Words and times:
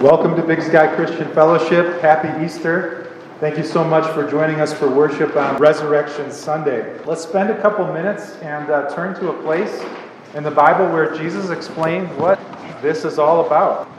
Welcome 0.00 0.34
to 0.36 0.42
Big 0.42 0.62
Sky 0.62 0.94
Christian 0.94 1.30
Fellowship. 1.34 2.00
Happy 2.00 2.42
Easter. 2.42 3.14
Thank 3.38 3.58
you 3.58 3.62
so 3.62 3.84
much 3.84 4.10
for 4.14 4.26
joining 4.26 4.58
us 4.58 4.72
for 4.72 4.90
worship 4.90 5.36
on 5.36 5.58
Resurrection 5.58 6.32
Sunday. 6.32 6.98
Let's 7.04 7.22
spend 7.22 7.50
a 7.50 7.60
couple 7.60 7.84
minutes 7.92 8.32
and 8.36 8.70
uh, 8.70 8.88
turn 8.94 9.14
to 9.16 9.28
a 9.28 9.42
place 9.42 9.84
in 10.32 10.42
the 10.42 10.50
Bible 10.50 10.90
where 10.90 11.14
Jesus 11.14 11.50
explained 11.50 12.16
what 12.16 12.40
this 12.80 13.04
is 13.04 13.18
all 13.18 13.44
about. 13.44 13.90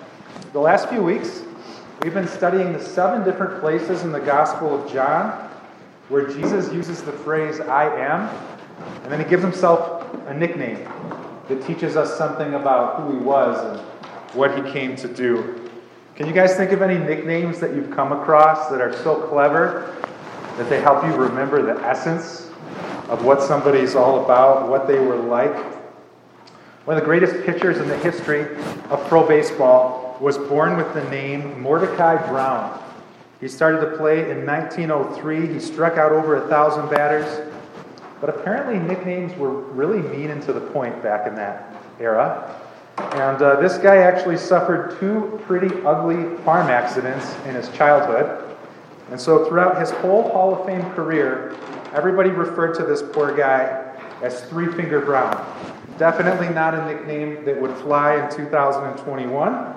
The 0.53 0.59
last 0.59 0.89
few 0.89 1.03
weeks, 1.03 1.43
we've 2.02 2.15
been 2.15 2.28
studying 2.28 2.74
the 2.74 2.83
seven 2.83 3.24
different 3.24 3.62
places 3.62 4.02
in 4.02 4.12
the 4.12 4.22
Gospel 4.22 4.83
of 4.83 4.92
John 4.92 5.52
where 6.10 6.26
Jesus 6.26 6.74
uses 6.74 7.04
the 7.04 7.12
phrase, 7.12 7.60
I 7.60 7.86
am, 7.96 8.28
and 9.04 9.12
then 9.12 9.20
he 9.20 9.26
gives 9.29 9.44
himself 9.44 10.12
a 10.26 10.33
nickname 10.33 10.83
that 11.47 11.63
teaches 11.63 11.96
us 11.96 12.18
something 12.18 12.56
about 12.56 13.04
who 13.04 13.20
he 13.20 13.24
was 13.24 13.78
and 13.78 14.36
what 14.36 14.58
he 14.58 14.72
came 14.72 14.96
to 14.96 15.08
do. 15.08 15.60
Can 16.16 16.27
you 16.27 16.34
guys 16.34 16.55
think 16.55 16.71
of 16.71 16.81
any 16.81 16.98
nicknames 16.98 17.59
that 17.62 17.73
you've 17.73 17.89
come 17.89 18.12
across 18.12 18.70
that 18.70 18.81
are 18.81 18.94
so 18.98 19.16
clever 19.27 19.95
that 20.58 20.70
they 20.70 20.81
help 20.81 21.05
you 21.05 21.13
remember 21.16 21.62
the 21.62 21.81
essence 21.86 22.49
of 23.08 23.23
what 23.23 23.41
somebody's 23.41 23.95
all 23.95 24.23
about, 24.23 24.70
what 24.70 24.88
they 24.88 25.00
were 25.00 25.16
like? 25.16 25.55
One 26.84 26.98
of 26.98 27.02
the 27.02 27.05
greatest 27.05 27.45
pitchers 27.45 27.77
in 27.77 27.88
the 27.88 27.98
history 28.00 28.41
of 28.89 29.08
pro 29.08 29.26
baseball 29.26 30.17
was 30.20 30.38
born 30.38 30.76
with 30.76 30.94
the 30.94 31.03
name 31.09 31.62
Mordecai 31.62 32.17
Brown. 32.28 32.80
He 33.39 33.48
started 33.48 33.80
to 33.80 33.98
play 33.98 34.30
in 34.30 34.45
1903. 34.45 35.48
He 35.48 35.59
struck 35.59 35.98
out 35.98 36.12
over 36.12 36.36
a 36.36 36.48
thousand 36.50 36.89
batters. 36.89 37.50
But 38.20 38.30
apparently, 38.30 38.78
nicknames 38.78 39.36
were 39.38 39.50
really 39.50 40.02
mean 40.16 40.30
and 40.30 40.44
to 40.44 40.53
the 40.53 40.62
point 40.62 41.02
back 41.02 41.25
in 41.25 41.36
that 41.36 41.73
era. 42.00 42.61
And 43.14 43.41
uh, 43.41 43.60
this 43.60 43.78
guy 43.78 43.98
actually 43.98 44.38
suffered 44.38 44.98
two 45.00 45.40
pretty 45.46 45.73
ugly 45.84 46.38
farm 46.44 46.68
accidents 46.68 47.36
in 47.46 47.55
his 47.55 47.70
childhood. 47.70 48.58
And 49.09 49.20
so, 49.20 49.46
throughout 49.46 49.80
his 49.80 49.92
whole 49.92 50.30
Hall 50.30 50.56
of 50.56 50.66
Fame 50.66 50.89
career, 50.92 51.56
everybody 51.94 52.30
referred 52.30 52.73
to 52.75 52.84
this 52.84 53.02
poor 53.02 53.36
guy 53.36 53.94
as 54.22 54.42
Three 54.45 54.72
Finger 54.72 55.02
Brown. 55.02 55.36
Definitely 55.98 56.50
not 56.50 56.73
a 56.73 56.86
nickname 56.86 57.44
that 57.44 57.59
would 57.59 57.75
fly 57.78 58.23
in 58.23 58.36
2021, 58.36 59.75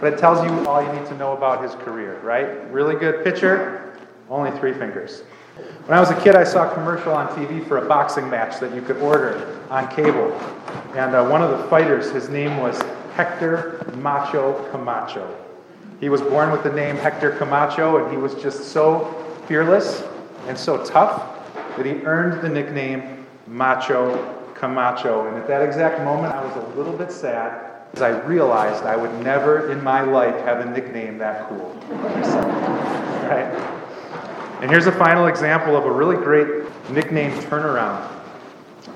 but 0.00 0.12
it 0.12 0.18
tells 0.18 0.44
you 0.44 0.66
all 0.66 0.82
you 0.84 0.92
need 0.92 1.06
to 1.06 1.16
know 1.16 1.36
about 1.36 1.62
his 1.62 1.74
career, 1.76 2.18
right? 2.20 2.68
Really 2.72 2.96
good 2.96 3.22
pitcher, 3.24 3.96
only 4.28 4.50
three 4.58 4.72
fingers. 4.72 5.22
When 5.86 5.96
I 5.96 6.00
was 6.00 6.10
a 6.10 6.20
kid, 6.20 6.34
I 6.34 6.44
saw 6.44 6.70
a 6.70 6.74
commercial 6.74 7.12
on 7.12 7.28
TV 7.28 7.66
for 7.66 7.78
a 7.78 7.86
boxing 7.86 8.28
match 8.28 8.58
that 8.60 8.74
you 8.74 8.82
could 8.82 8.96
order 8.96 9.61
on 9.72 9.88
cable. 9.88 10.30
And 10.94 11.14
uh, 11.14 11.26
one 11.26 11.40
of 11.40 11.50
the 11.50 11.64
fighters, 11.68 12.10
his 12.10 12.28
name 12.28 12.58
was 12.58 12.78
Hector 13.14 13.90
Macho 13.96 14.68
Camacho. 14.70 15.34
He 15.98 16.10
was 16.10 16.20
born 16.20 16.52
with 16.52 16.62
the 16.62 16.72
name 16.72 16.96
Hector 16.96 17.30
Camacho, 17.38 17.96
and 17.96 18.10
he 18.10 18.18
was 18.18 18.34
just 18.34 18.64
so 18.64 19.06
fearless 19.46 20.04
and 20.46 20.58
so 20.58 20.84
tough 20.84 21.38
that 21.78 21.86
he 21.86 21.92
earned 22.02 22.42
the 22.42 22.50
nickname 22.50 23.26
Macho 23.46 24.52
Camacho. 24.54 25.26
And 25.28 25.38
at 25.38 25.48
that 25.48 25.62
exact 25.62 26.04
moment, 26.04 26.34
I 26.34 26.44
was 26.44 26.54
a 26.56 26.68
little 26.76 26.92
bit 26.92 27.10
sad 27.10 27.88
because 27.90 28.02
I 28.02 28.10
realized 28.26 28.84
I 28.84 28.96
would 28.96 29.24
never 29.24 29.72
in 29.72 29.82
my 29.82 30.02
life 30.02 30.34
have 30.44 30.60
a 30.60 30.70
nickname 30.70 31.16
that 31.16 31.48
cool. 31.48 31.72
right? 33.26 33.48
And 34.60 34.70
here's 34.70 34.86
a 34.86 34.92
final 34.92 35.28
example 35.28 35.76
of 35.76 35.86
a 35.86 35.90
really 35.90 36.16
great 36.16 36.66
nickname 36.90 37.32
turnaround. 37.40 38.11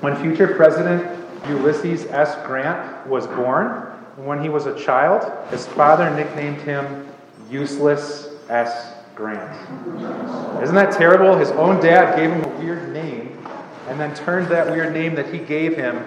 When 0.01 0.15
future 0.15 0.47
President 0.55 1.25
Ulysses 1.47 2.05
S. 2.05 2.35
Grant 2.45 3.07
was 3.07 3.25
born, 3.27 3.69
when 4.15 4.41
he 4.41 4.49
was 4.49 4.65
a 4.65 4.77
child, 4.77 5.31
his 5.49 5.65
father 5.65 6.09
nicknamed 6.09 6.61
him 6.61 7.07
Useless 7.49 8.29
S. 8.49 8.93
Grant. 9.15 9.51
Isn't 10.61 10.75
that 10.75 10.91
terrible? 10.91 11.35
His 11.35 11.49
own 11.51 11.81
dad 11.81 12.15
gave 12.15 12.31
him 12.31 12.43
a 12.43 12.59
weird 12.59 12.93
name 12.93 13.37
and 13.87 13.99
then 13.99 14.13
turned 14.13 14.47
that 14.47 14.69
weird 14.69 14.93
name 14.93 15.15
that 15.15 15.33
he 15.33 15.39
gave 15.39 15.75
him 15.75 16.03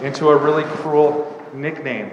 into 0.00 0.28
a 0.28 0.36
really 0.36 0.64
cruel 0.64 1.30
nickname. 1.52 2.10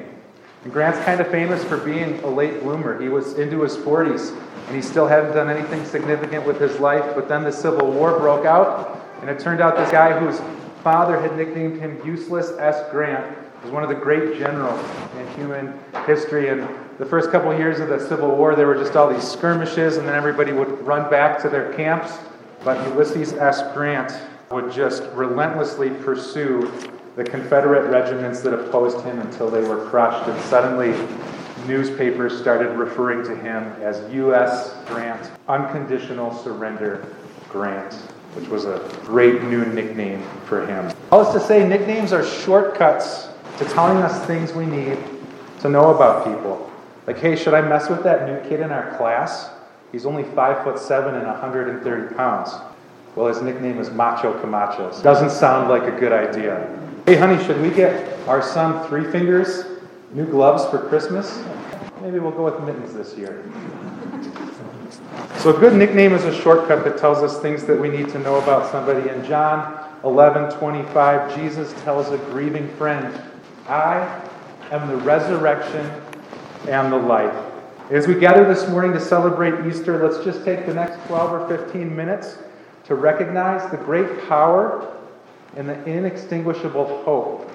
And 0.63 0.73
Grant's 0.73 0.99
kind 0.99 1.21
of 1.21 1.27
famous 1.27 1.63
for 1.63 1.77
being 1.77 2.21
a 2.23 2.27
late 2.27 2.61
bloomer. 2.61 3.01
He 3.01 3.07
was 3.07 3.37
into 3.39 3.61
his 3.61 3.77
40s 3.77 4.37
and 4.67 4.75
he 4.75 4.81
still 4.81 5.07
hadn't 5.07 5.33
done 5.33 5.49
anything 5.49 5.85
significant 5.85 6.45
with 6.45 6.59
his 6.59 6.79
life. 6.79 7.15
But 7.15 7.27
then 7.27 7.43
the 7.43 7.51
Civil 7.51 7.91
War 7.91 8.17
broke 8.17 8.45
out, 8.45 9.01
and 9.21 9.29
it 9.29 9.39
turned 9.39 9.59
out 9.59 9.75
this 9.75 9.91
guy 9.91 10.17
whose 10.17 10.39
father 10.83 11.19
had 11.19 11.35
nicknamed 11.37 11.79
him 11.79 12.01
Useless 12.05 12.51
S. 12.57 12.89
Grant 12.91 13.37
was 13.63 13.71
one 13.71 13.83
of 13.83 13.89
the 13.89 13.95
great 13.95 14.39
generals 14.39 14.83
in 15.17 15.27
human 15.35 15.73
history. 16.05 16.49
And 16.49 16.67
the 16.97 17.05
first 17.05 17.31
couple 17.31 17.51
of 17.51 17.59
years 17.59 17.79
of 17.79 17.89
the 17.89 17.99
Civil 17.99 18.35
War, 18.35 18.55
there 18.55 18.67
were 18.67 18.75
just 18.75 18.95
all 18.95 19.11
these 19.11 19.27
skirmishes, 19.27 19.97
and 19.97 20.07
then 20.07 20.15
everybody 20.15 20.51
would 20.51 20.85
run 20.85 21.09
back 21.09 21.41
to 21.43 21.49
their 21.49 21.73
camps. 21.73 22.17
But 22.63 22.87
Ulysses 22.89 23.33
S. 23.33 23.61
Grant 23.73 24.13
would 24.51 24.71
just 24.71 25.03
relentlessly 25.13 25.89
pursue 25.89 26.71
the 27.15 27.23
Confederate 27.23 27.89
regiments 27.89 28.41
that 28.41 28.53
opposed 28.53 29.01
him 29.05 29.19
until 29.19 29.49
they 29.49 29.61
were 29.61 29.85
crushed. 29.89 30.27
And 30.27 30.41
suddenly, 30.43 30.95
newspapers 31.67 32.39
started 32.39 32.77
referring 32.77 33.23
to 33.25 33.35
him 33.35 33.63
as 33.81 34.11
U.S. 34.13 34.75
Grant, 34.87 35.31
Unconditional 35.47 36.33
Surrender 36.33 37.05
Grant, 37.49 37.95
which 38.35 38.47
was 38.47 38.65
a 38.65 38.79
great 39.03 39.43
new 39.43 39.65
nickname 39.65 40.23
for 40.45 40.65
him. 40.65 40.91
All 41.11 41.25
is 41.25 41.33
to 41.33 41.39
say, 41.39 41.67
nicknames 41.67 42.13
are 42.13 42.25
shortcuts 42.25 43.27
to 43.57 43.65
telling 43.65 43.97
us 43.97 44.25
things 44.25 44.53
we 44.53 44.65
need 44.65 44.97
to 45.59 45.69
know 45.69 45.93
about 45.93 46.25
people. 46.25 46.71
Like, 47.07 47.19
hey, 47.19 47.35
should 47.35 47.53
I 47.53 47.61
mess 47.61 47.89
with 47.89 48.03
that 48.03 48.27
new 48.27 48.49
kid 48.49 48.59
in 48.61 48.71
our 48.71 48.95
class? 48.97 49.49
He's 49.91 50.05
only 50.05 50.23
five 50.23 50.63
foot 50.63 50.79
seven 50.79 51.15
and 51.15 51.27
130 51.27 52.15
pounds. 52.15 52.51
Well, 53.15 53.27
his 53.27 53.41
nickname 53.41 53.77
is 53.77 53.89
Macho 53.91 54.39
Camacho. 54.39 55.01
Doesn't 55.01 55.31
sound 55.31 55.69
like 55.69 55.83
a 55.83 55.99
good 55.99 56.13
idea. 56.13 56.79
Hey, 57.05 57.17
honey, 57.17 57.43
should 57.43 57.61
we 57.61 57.69
get 57.69 58.17
our 58.27 58.41
son 58.41 58.87
Three 58.87 59.03
Fingers 59.11 59.65
new 60.13 60.25
gloves 60.25 60.63
for 60.65 60.77
Christmas? 60.87 61.43
Maybe 62.01 62.17
we'll 62.17 62.31
go 62.31 62.45
with 62.45 62.59
mittens 62.61 62.95
this 62.95 63.15
year. 63.15 63.43
So, 65.37 65.55
a 65.55 65.59
good 65.59 65.75
nickname 65.75 66.13
is 66.13 66.23
a 66.25 66.33
shortcut 66.33 66.83
that 66.83 66.97
tells 66.97 67.19
us 67.19 67.39
things 67.39 67.63
that 67.65 67.79
we 67.79 67.89
need 67.89 68.09
to 68.09 68.19
know 68.19 68.37
about 68.37 68.71
somebody. 68.71 69.07
In 69.07 69.23
John 69.23 69.87
11 70.03 70.57
25, 70.57 71.35
Jesus 71.35 71.73
tells 71.83 72.09
a 72.09 72.17
grieving 72.17 72.67
friend, 72.75 73.21
I 73.67 74.19
am 74.71 74.87
the 74.87 74.97
resurrection 74.97 75.85
and 76.67 76.91
the 76.91 76.97
life. 76.97 77.35
As 77.91 78.07
we 78.07 78.15
gather 78.15 78.51
this 78.51 78.67
morning 78.67 78.93
to 78.93 78.99
celebrate 78.99 79.67
Easter, 79.67 80.03
let's 80.03 80.23
just 80.25 80.43
take 80.43 80.65
the 80.65 80.73
next 80.73 81.05
12 81.05 81.33
or 81.33 81.47
15 81.47 81.95
minutes 81.95 82.39
to 82.85 82.95
recognize 82.95 83.69
the 83.69 83.77
great 83.77 84.27
power 84.27 84.97
and 85.55 85.69
the 85.69 85.83
inextinguishable 85.85 87.03
hope 87.03 87.47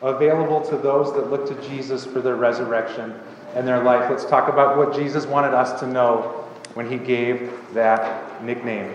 available 0.00 0.60
to 0.62 0.76
those 0.78 1.12
that 1.14 1.30
look 1.30 1.46
to 1.46 1.68
Jesus 1.68 2.06
for 2.06 2.20
their 2.20 2.36
resurrection 2.36 3.14
and 3.54 3.66
their 3.66 3.82
life. 3.82 4.08
Let's 4.10 4.24
talk 4.24 4.48
about 4.48 4.76
what 4.76 4.94
Jesus 4.94 5.26
wanted 5.26 5.54
us 5.54 5.78
to 5.80 5.86
know 5.86 6.48
when 6.74 6.90
he 6.90 6.96
gave 6.96 7.52
that 7.74 8.42
nickname. 8.42 8.94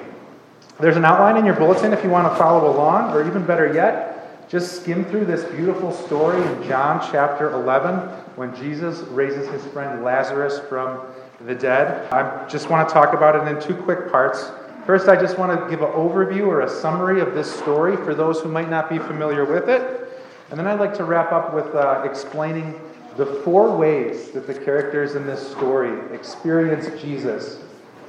There's 0.79 0.97
an 0.97 1.05
outline 1.05 1.37
in 1.37 1.45
your 1.45 1.55
bulletin 1.55 1.93
if 1.93 2.03
you 2.03 2.09
want 2.09 2.31
to 2.31 2.37
follow 2.37 2.71
along, 2.71 3.13
or 3.13 3.27
even 3.27 3.45
better 3.45 3.73
yet, 3.73 4.49
just 4.49 4.81
skim 4.81 5.03
through 5.05 5.25
this 5.25 5.43
beautiful 5.55 5.91
story 5.91 6.41
in 6.41 6.63
John 6.67 7.05
chapter 7.11 7.51
11 7.51 7.95
when 8.35 8.55
Jesus 8.55 8.99
raises 9.09 9.49
his 9.49 9.65
friend 9.73 10.03
Lazarus 10.03 10.59
from 10.69 11.01
the 11.45 11.53
dead. 11.53 12.11
I 12.13 12.47
just 12.47 12.69
want 12.69 12.87
to 12.87 12.93
talk 12.93 13.13
about 13.13 13.35
it 13.35 13.47
in 13.51 13.61
two 13.61 13.75
quick 13.75 14.11
parts. 14.11 14.51
First, 14.85 15.09
I 15.09 15.19
just 15.19 15.37
want 15.37 15.59
to 15.59 15.69
give 15.69 15.81
an 15.81 15.91
overview 15.91 16.47
or 16.47 16.61
a 16.61 16.69
summary 16.69 17.19
of 17.19 17.33
this 17.33 17.53
story 17.53 17.97
for 17.97 18.15
those 18.15 18.39
who 18.39 18.49
might 18.49 18.69
not 18.69 18.89
be 18.89 18.99
familiar 18.99 19.43
with 19.43 19.67
it. 19.67 20.23
And 20.49 20.57
then 20.57 20.65
I'd 20.65 20.79
like 20.79 20.93
to 20.95 21.03
wrap 21.03 21.33
up 21.33 21.53
with 21.53 21.75
uh, 21.75 22.03
explaining 22.05 22.79
the 23.17 23.25
four 23.25 23.75
ways 23.75 24.29
that 24.31 24.45
the 24.45 24.53
characters 24.53 25.15
in 25.15 25.25
this 25.25 25.51
story 25.51 26.15
experience 26.15 27.01
Jesus 27.01 27.59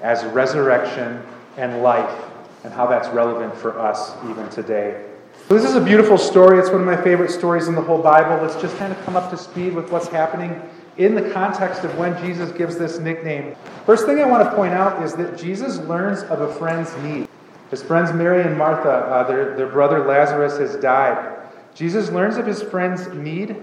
as 0.03 0.25
resurrection 0.27 1.23
and 1.57 1.83
life, 1.83 2.25
and 2.63 2.73
how 2.73 2.87
that's 2.87 3.09
relevant 3.09 3.57
for 3.57 3.79
us 3.79 4.13
even 4.29 4.49
today. 4.51 5.05
So 5.49 5.55
this 5.55 5.65
is 5.65 5.77
a 5.77 5.81
beautiful 5.81 6.19
story. 6.19 6.59
It's 6.59 6.69
one 6.69 6.81
of 6.81 6.87
my 6.87 7.03
favorite 7.03 7.31
stories 7.31 7.69
in 7.69 7.75
the 7.75 7.81
whole 7.81 8.03
Bible. 8.03 8.41
Let's 8.45 8.61
just 8.61 8.77
kind 8.77 8.93
of 8.93 9.03
come 9.05 9.17
up 9.17 9.31
to 9.31 9.37
speed 9.37 9.75
with 9.75 9.91
what's 9.91 10.09
happening 10.09 10.61
in 10.99 11.15
the 11.15 11.31
context 11.31 11.85
of 11.85 11.97
when 11.97 12.17
Jesus 12.23 12.53
gives 12.53 12.77
this 12.77 12.99
nickname. 12.99 13.57
First 13.87 14.05
thing 14.05 14.21
I 14.21 14.27
want 14.27 14.49
to 14.49 14.55
point 14.55 14.75
out 14.75 15.03
is 15.03 15.15
that 15.15 15.39
Jesus 15.39 15.79
learns 15.79 16.23
of 16.25 16.43
a 16.43 16.53
friend's 16.55 16.95
need. 16.99 17.29
His 17.71 17.83
friends 17.83 18.13
Mary 18.13 18.43
and 18.43 18.59
Martha, 18.59 18.91
uh, 18.91 19.27
their, 19.27 19.57
their 19.57 19.69
brother 19.69 20.07
Lazarus 20.07 20.59
has 20.59 20.77
died. 20.77 21.37
Jesus 21.75 22.11
learns 22.11 22.37
of 22.37 22.47
his 22.47 22.63
friend's 22.63 23.09
need, 23.09 23.57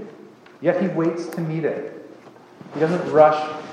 yet 0.61 0.81
he 0.81 0.87
waits 0.87 1.27
to 1.27 1.41
meet 1.41 1.65
it. 1.65 2.09
He 2.73 2.79
doesn't 2.79 3.11
rush 3.11 3.63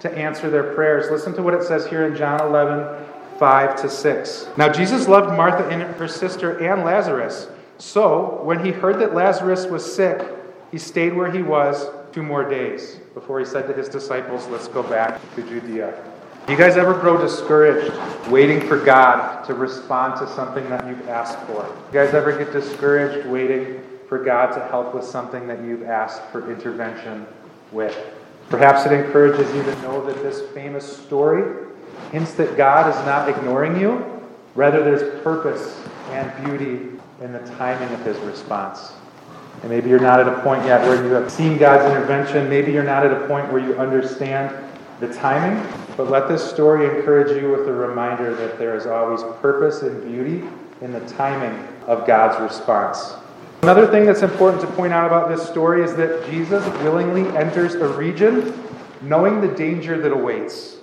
to 0.00 0.10
answer 0.16 0.50
their 0.50 0.74
prayers. 0.74 1.10
Listen 1.10 1.34
to 1.34 1.42
what 1.42 1.54
it 1.54 1.62
says 1.62 1.86
here 1.86 2.06
in 2.06 2.16
John 2.16 2.40
11, 2.40 3.04
5 3.38 3.82
to 3.82 3.88
6. 3.88 4.48
Now, 4.56 4.72
Jesus 4.72 5.08
loved 5.08 5.36
Martha 5.36 5.68
and 5.68 5.82
her 5.82 6.08
sister 6.08 6.58
and 6.58 6.84
Lazarus. 6.84 7.48
So, 7.78 8.40
when 8.42 8.64
he 8.64 8.72
heard 8.72 8.98
that 9.00 9.14
Lazarus 9.14 9.66
was 9.66 9.94
sick, 9.94 10.20
he 10.70 10.78
stayed 10.78 11.14
where 11.14 11.30
he 11.30 11.42
was 11.42 11.86
two 12.12 12.22
more 12.22 12.48
days 12.48 12.96
before 13.14 13.38
he 13.38 13.46
said 13.46 13.66
to 13.68 13.72
his 13.72 13.88
disciples, 13.88 14.46
Let's 14.48 14.68
go 14.68 14.82
back 14.82 15.20
to 15.36 15.42
Judea. 15.42 15.94
Do 16.46 16.52
you 16.52 16.58
guys 16.58 16.76
ever 16.76 16.94
grow 16.94 17.20
discouraged 17.20 17.94
waiting 18.28 18.60
for 18.66 18.78
God 18.78 19.44
to 19.44 19.54
respond 19.54 20.18
to 20.18 20.34
something 20.34 20.68
that 20.70 20.86
you've 20.86 21.08
asked 21.08 21.38
for? 21.40 21.62
You 21.66 21.92
guys 21.92 22.14
ever 22.14 22.36
get 22.36 22.52
discouraged 22.52 23.28
waiting 23.28 23.82
for 24.08 24.18
God 24.18 24.52
to 24.54 24.64
help 24.68 24.94
with 24.94 25.04
something 25.04 25.46
that 25.46 25.62
you've 25.62 25.84
asked 25.84 26.22
for 26.32 26.50
intervention 26.50 27.26
with? 27.72 27.96
Perhaps 28.48 28.86
it 28.86 28.92
encourages 28.92 29.54
you 29.54 29.62
to 29.62 29.82
know 29.82 30.04
that 30.06 30.22
this 30.22 30.40
famous 30.52 30.96
story 31.04 31.66
hints 32.12 32.32
that 32.34 32.56
God 32.56 32.88
is 32.88 32.96
not 33.04 33.28
ignoring 33.28 33.78
you. 33.78 34.04
Rather, 34.54 34.82
there's 34.82 35.22
purpose 35.22 35.78
and 36.10 36.44
beauty 36.44 36.88
in 37.20 37.32
the 37.32 37.40
timing 37.56 37.92
of 37.92 38.00
his 38.04 38.16
response. 38.18 38.92
And 39.60 39.70
maybe 39.70 39.90
you're 39.90 40.00
not 40.00 40.20
at 40.20 40.28
a 40.28 40.40
point 40.40 40.64
yet 40.64 40.80
where 40.82 41.04
you 41.04 41.12
have 41.12 41.30
seen 41.30 41.58
God's 41.58 41.84
intervention. 41.84 42.48
Maybe 42.48 42.72
you're 42.72 42.84
not 42.84 43.04
at 43.04 43.12
a 43.12 43.26
point 43.26 43.52
where 43.52 43.60
you 43.60 43.76
understand 43.76 44.56
the 45.00 45.12
timing. 45.12 45.62
But 45.96 46.10
let 46.10 46.28
this 46.28 46.48
story 46.48 46.86
encourage 46.86 47.36
you 47.40 47.50
with 47.50 47.68
a 47.68 47.72
reminder 47.72 48.34
that 48.36 48.58
there 48.58 48.76
is 48.76 48.86
always 48.86 49.22
purpose 49.40 49.82
and 49.82 50.02
beauty 50.04 50.48
in 50.80 50.92
the 50.92 51.00
timing 51.00 51.56
of 51.86 52.06
God's 52.06 52.40
response. 52.40 53.14
Another 53.62 53.86
thing 53.88 54.06
that's 54.06 54.22
important 54.22 54.60
to 54.62 54.68
point 54.68 54.92
out 54.92 55.06
about 55.06 55.28
this 55.28 55.46
story 55.46 55.82
is 55.82 55.94
that 55.96 56.24
Jesus 56.30 56.64
willingly 56.82 57.28
enters 57.36 57.74
a 57.74 57.88
region 57.88 58.54
knowing 59.02 59.40
the 59.40 59.48
danger 59.48 60.00
that 60.00 60.12
awaits. 60.12 60.76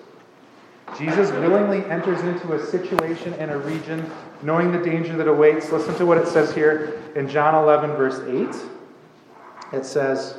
Jesus 0.98 1.32
willingly 1.32 1.86
enters 1.86 2.22
into 2.22 2.54
a 2.54 2.66
situation 2.66 3.34
and 3.36 3.50
a 3.50 3.58
region 3.58 4.10
knowing 4.42 4.72
the 4.72 4.78
danger 4.78 5.16
that 5.18 5.28
awaits. 5.28 5.72
Listen 5.72 5.96
to 5.96 6.06
what 6.06 6.18
it 6.18 6.28
says 6.28 6.54
here 6.54 7.02
in 7.16 7.30
John 7.30 7.56
11, 7.56 7.92
verse 7.92 8.20
8. 8.28 9.78
It 9.78 9.86
says, 9.86 10.38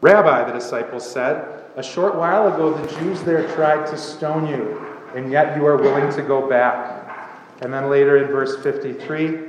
Rabbi, 0.00 0.44
the 0.44 0.58
disciples 0.58 1.10
said, 1.10 1.64
a 1.76 1.82
short 1.82 2.16
while 2.16 2.52
ago 2.52 2.72
the 2.72 2.86
Jews 2.98 3.22
there 3.22 3.46
tried 3.54 3.86
to 3.86 3.96
stone 3.96 4.46
you, 4.46 4.84
and 5.14 5.32
yet 5.32 5.56
you 5.56 5.66
are 5.66 5.76
willing 5.76 6.12
to 6.12 6.22
go 6.22 6.48
back. 6.48 7.56
And 7.60 7.72
then 7.72 7.88
later 7.88 8.18
in 8.18 8.28
verse 8.28 8.62
53, 8.62 9.47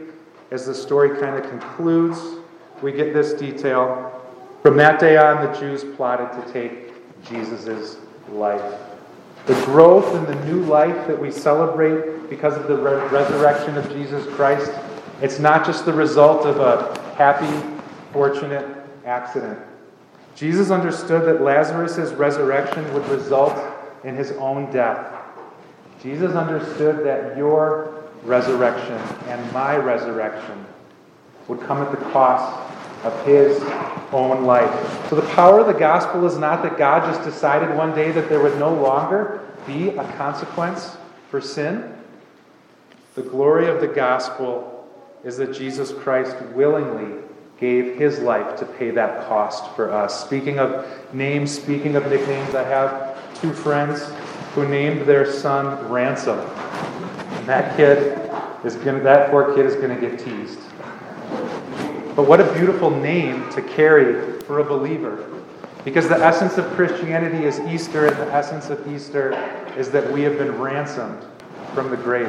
as 0.52 0.66
the 0.66 0.74
story 0.74 1.20
kind 1.20 1.36
of 1.36 1.50
concludes, 1.50 2.20
we 2.82 2.92
get 2.92 3.14
this 3.14 3.34
detail. 3.34 4.06
From 4.64 4.78
that 4.78 5.00
day 5.00 5.18
on, 5.18 5.46
the 5.46 5.60
Jews 5.60 5.84
plotted 5.96 6.32
to 6.44 6.52
take 6.52 6.94
Jesus' 7.26 7.98
life. 8.32 8.80
The 9.46 9.54
growth 9.66 10.16
and 10.16 10.28
the 10.28 10.46
new 10.46 10.64
life 10.66 11.08
that 11.08 11.20
we 11.20 11.32
celebrate 11.32 12.30
because 12.30 12.56
of 12.56 12.68
the 12.68 12.76
re- 12.76 13.08
resurrection 13.08 13.78
of 13.78 13.90
Jesus 13.92 14.26
Christ, 14.36 14.72
it's 15.22 15.40
not 15.40 15.66
just 15.66 15.86
the 15.86 15.94
result 15.94 16.46
of 16.46 16.60
a 16.60 17.00
happy, 17.16 17.68
fortunate 18.12 18.66
accident. 19.06 19.60
Jesus 20.36 20.72
understood 20.72 21.26
that 21.26 21.42
Lazarus' 21.42 22.12
resurrection 22.14 22.92
would 22.94 23.08
result 23.10 23.58
in 24.04 24.16
his 24.16 24.32
own 24.34 24.72
death. 24.72 25.14
Jesus 26.02 26.34
understood 26.34 27.06
that 27.06 27.36
your 27.36 27.99
resurrection 28.24 28.98
and 29.28 29.52
my 29.54 29.78
resurrection 29.78 30.66
would 31.48 31.62
come 31.62 31.82
at 31.82 31.92
the 31.92 32.06
cost 32.12 32.70
of 33.04 33.26
his 33.26 33.62
own 34.12 34.44
life. 34.44 35.10
So 35.10 35.16
the 35.16 35.28
power 35.34 35.60
of 35.60 35.68
the 35.68 35.74
gospel 35.74 36.26
is 36.26 36.38
not 36.38 36.62
that 36.64 36.78
God 36.78 37.12
just 37.12 37.24
decided 37.24 37.76
one 37.76 37.96
day 37.96 38.12
that 38.12 38.30
there 38.30 38.42
would 38.42 38.60
no 38.60 38.74
longer 38.74 39.48
be 39.66 39.90
a 39.90 40.04
consequence 40.14 40.98
for 41.30 41.40
sin. 41.40 41.96
The 43.16 43.22
glory 43.22 43.68
of 43.68 43.82
the 43.82 43.88
gospel 43.88 44.88
is 45.24 45.38
that 45.38 45.54
Jesus 45.54 45.92
Christ 45.92 46.36
willingly 46.54 47.24
gave 47.60 47.98
his 47.98 48.20
life 48.20 48.58
to 48.60 48.66
pay 48.66 48.92
that 48.92 49.28
cost 49.28 49.76
for 49.76 49.92
us. 49.92 50.24
Speaking 50.24 50.60
of 50.60 50.88
names, 51.14 51.52
speaking 51.52 51.96
of 51.96 52.10
nicknames, 52.10 52.56
I 52.56 52.64
have 52.64 53.40
two 53.42 53.54
friends 53.54 54.12
who 54.54 54.68
named 54.68 55.02
their 55.02 55.30
son 55.30 55.90
Ransom. 55.90 56.40
That 57.50 57.76
kid 57.76 57.98
is 58.64 58.76
gonna, 58.76 59.00
that 59.00 59.32
poor 59.32 59.56
kid 59.56 59.66
is 59.66 59.74
going 59.74 59.90
to 59.90 60.00
get 60.00 60.20
teased. 60.20 60.60
But 62.16 62.28
what 62.28 62.40
a 62.40 62.54
beautiful 62.54 62.92
name 62.92 63.50
to 63.54 63.64
carry 63.64 64.40
for 64.42 64.60
a 64.60 64.64
believer. 64.64 65.28
Because 65.84 66.08
the 66.08 66.24
essence 66.24 66.60
of 66.60 66.66
Christianity 66.74 67.46
is 67.46 67.60
Easter, 67.62 68.06
and 68.06 68.16
the 68.18 68.32
essence 68.32 68.70
of 68.70 68.88
Easter 68.88 69.34
is 69.76 69.90
that 69.90 70.14
we 70.14 70.22
have 70.22 70.38
been 70.38 70.60
ransomed 70.60 71.26
from 71.74 71.90
the 71.90 71.98
grave. 71.98 72.28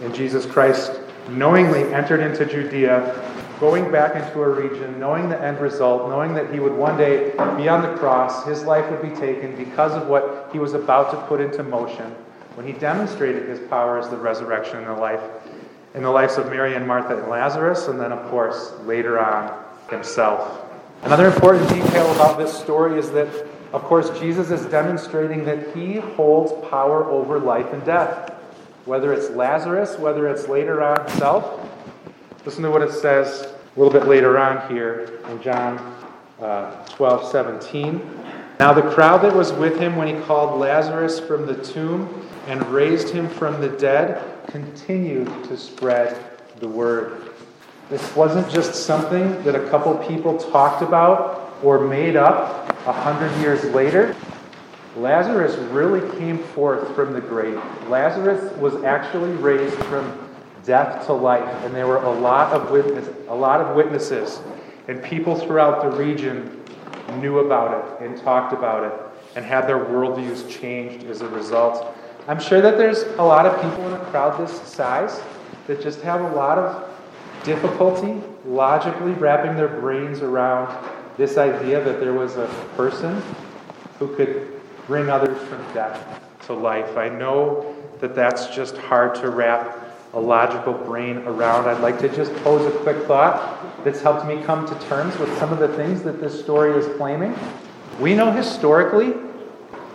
And 0.00 0.12
Jesus 0.12 0.44
Christ 0.44 1.02
knowingly 1.28 1.84
entered 1.94 2.18
into 2.18 2.44
Judea, 2.44 3.14
going 3.60 3.92
back 3.92 4.16
into 4.16 4.42
a 4.42 4.48
region, 4.48 4.98
knowing 4.98 5.28
the 5.28 5.40
end 5.40 5.60
result, 5.60 6.08
knowing 6.08 6.34
that 6.34 6.52
he 6.52 6.58
would 6.58 6.74
one 6.74 6.98
day 6.98 7.30
be 7.56 7.68
on 7.68 7.82
the 7.82 7.94
cross, 7.96 8.44
his 8.44 8.64
life 8.64 8.90
would 8.90 9.02
be 9.02 9.16
taken 9.20 9.54
because 9.54 9.92
of 9.92 10.08
what 10.08 10.48
he 10.50 10.58
was 10.58 10.74
about 10.74 11.12
to 11.12 11.26
put 11.28 11.40
into 11.40 11.62
motion 11.62 12.12
when 12.58 12.66
he 12.66 12.72
demonstrated 12.72 13.48
his 13.48 13.60
power 13.68 14.00
as 14.00 14.08
the 14.08 14.16
resurrection 14.16 14.78
and 14.78 14.88
the 14.88 14.92
life 14.92 15.22
in 15.94 16.02
the 16.02 16.10
lives 16.10 16.38
of 16.38 16.46
Mary 16.46 16.74
and 16.74 16.84
Martha 16.88 17.16
and 17.16 17.28
Lazarus, 17.28 17.86
and 17.86 18.00
then, 18.00 18.10
of 18.10 18.28
course, 18.32 18.72
later 18.80 19.20
on, 19.20 19.64
himself. 19.88 20.68
Another 21.04 21.26
important 21.26 21.68
detail 21.68 22.12
about 22.16 22.36
this 22.36 22.52
story 22.52 22.98
is 22.98 23.12
that, 23.12 23.28
of 23.72 23.84
course, 23.84 24.10
Jesus 24.18 24.50
is 24.50 24.66
demonstrating 24.66 25.44
that 25.44 25.72
he 25.72 25.98
holds 26.00 26.50
power 26.68 27.04
over 27.04 27.38
life 27.38 27.72
and 27.72 27.84
death. 27.84 28.34
Whether 28.86 29.12
it's 29.12 29.30
Lazarus, 29.30 29.96
whether 29.96 30.26
it's 30.26 30.48
later 30.48 30.82
on 30.82 31.06
himself. 31.06 31.60
Listen 32.44 32.64
to 32.64 32.72
what 32.72 32.82
it 32.82 32.90
says 32.90 33.54
a 33.76 33.80
little 33.80 33.92
bit 33.92 34.08
later 34.08 34.36
on 34.36 34.68
here 34.68 35.20
in 35.28 35.40
John 35.40 35.78
uh, 36.40 36.84
12 36.86 37.30
17. 37.30 38.17
Now, 38.58 38.72
the 38.72 38.82
crowd 38.82 39.22
that 39.22 39.36
was 39.36 39.52
with 39.52 39.78
him 39.78 39.94
when 39.94 40.08
he 40.08 40.20
called 40.22 40.58
Lazarus 40.58 41.20
from 41.20 41.46
the 41.46 41.54
tomb 41.62 42.28
and 42.48 42.60
raised 42.66 43.08
him 43.08 43.28
from 43.28 43.60
the 43.60 43.68
dead 43.68 44.20
continued 44.48 45.26
to 45.44 45.56
spread 45.56 46.16
the 46.58 46.66
word. 46.66 47.30
This 47.88 48.16
wasn't 48.16 48.50
just 48.50 48.84
something 48.84 49.40
that 49.44 49.54
a 49.54 49.68
couple 49.70 49.94
people 49.98 50.36
talked 50.36 50.82
about 50.82 51.54
or 51.62 51.78
made 51.86 52.16
up 52.16 52.68
a 52.86 52.92
hundred 52.92 53.30
years 53.40 53.64
later. 53.66 54.16
Lazarus 54.96 55.56
really 55.70 56.00
came 56.18 56.38
forth 56.38 56.92
from 56.96 57.12
the 57.12 57.20
grave. 57.20 57.62
Lazarus 57.88 58.52
was 58.58 58.82
actually 58.82 59.30
raised 59.34 59.76
from 59.84 60.28
death 60.64 61.06
to 61.06 61.12
life, 61.12 61.48
and 61.64 61.72
there 61.72 61.86
were 61.86 62.02
a 62.02 62.10
lot 62.10 62.52
of 62.52 62.72
witness, 62.72 63.08
a 63.28 63.34
lot 63.34 63.60
of 63.60 63.76
witnesses, 63.76 64.40
and 64.88 65.00
people 65.02 65.36
throughout 65.36 65.82
the 65.82 65.96
region 65.96 66.60
knew 67.16 67.40
about 67.40 68.00
it 68.00 68.04
and 68.06 68.20
talked 68.20 68.52
about 68.52 68.84
it 68.84 68.92
and 69.36 69.44
had 69.44 69.66
their 69.66 69.78
worldviews 69.78 70.48
changed 70.48 71.06
as 71.06 71.20
a 71.20 71.28
result. 71.28 71.96
I'm 72.26 72.40
sure 72.40 72.60
that 72.60 72.76
there's 72.76 73.02
a 73.18 73.22
lot 73.22 73.46
of 73.46 73.54
people 73.62 73.86
in 73.86 73.94
a 73.94 74.04
crowd 74.06 74.38
this 74.38 74.60
size 74.62 75.20
that 75.66 75.82
just 75.82 76.00
have 76.02 76.20
a 76.20 76.34
lot 76.34 76.58
of 76.58 76.88
difficulty 77.44 78.20
logically 78.44 79.12
wrapping 79.12 79.56
their 79.56 79.68
brains 79.68 80.20
around 80.20 80.74
this 81.16 81.36
idea 81.36 81.82
that 81.82 82.00
there 82.00 82.12
was 82.12 82.36
a 82.36 82.46
person 82.76 83.22
who 83.98 84.14
could 84.16 84.60
bring 84.86 85.08
others 85.08 85.38
from 85.48 85.62
death 85.74 86.20
to 86.46 86.54
life. 86.54 86.96
I 86.96 87.08
know 87.08 87.74
that 88.00 88.14
that's 88.14 88.46
just 88.48 88.76
hard 88.76 89.14
to 89.16 89.30
wrap 89.30 89.87
a 90.18 90.20
logical 90.20 90.72
brain 90.72 91.18
around. 91.18 91.68
I'd 91.68 91.80
like 91.80 92.00
to 92.00 92.08
just 92.08 92.34
pose 92.42 92.66
a 92.66 92.76
quick 92.80 93.06
thought 93.06 93.84
that's 93.84 94.00
helped 94.00 94.26
me 94.26 94.42
come 94.42 94.66
to 94.66 94.86
terms 94.88 95.16
with 95.16 95.36
some 95.38 95.52
of 95.52 95.60
the 95.60 95.68
things 95.68 96.02
that 96.02 96.20
this 96.20 96.38
story 96.38 96.76
is 96.76 96.96
claiming. 96.96 97.36
We 98.00 98.14
know 98.14 98.32
historically 98.32 99.14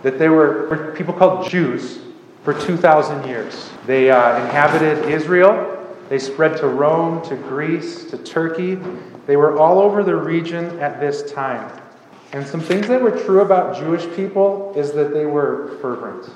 that 0.02 0.18
there 0.18 0.32
were 0.32 0.94
people 0.96 1.12
called 1.12 1.50
Jews 1.50 2.00
for 2.42 2.58
2,000 2.58 3.26
years. 3.28 3.70
They 3.86 4.10
uh, 4.10 4.42
inhabited 4.42 5.10
Israel, 5.10 5.70
they 6.08 6.18
spread 6.18 6.56
to 6.58 6.68
Rome, 6.68 7.22
to 7.28 7.36
Greece, 7.36 8.04
to 8.06 8.18
Turkey. 8.18 8.78
They 9.26 9.36
were 9.36 9.58
all 9.58 9.78
over 9.78 10.02
the 10.02 10.16
region 10.16 10.78
at 10.78 11.00
this 11.00 11.32
time. 11.32 11.80
And 12.32 12.46
some 12.46 12.60
things 12.60 12.88
that 12.88 13.00
were 13.00 13.10
true 13.10 13.40
about 13.40 13.76
Jewish 13.76 14.06
people 14.16 14.72
is 14.74 14.92
that 14.92 15.12
they 15.12 15.24
were 15.24 15.78
fervent. 15.80 16.30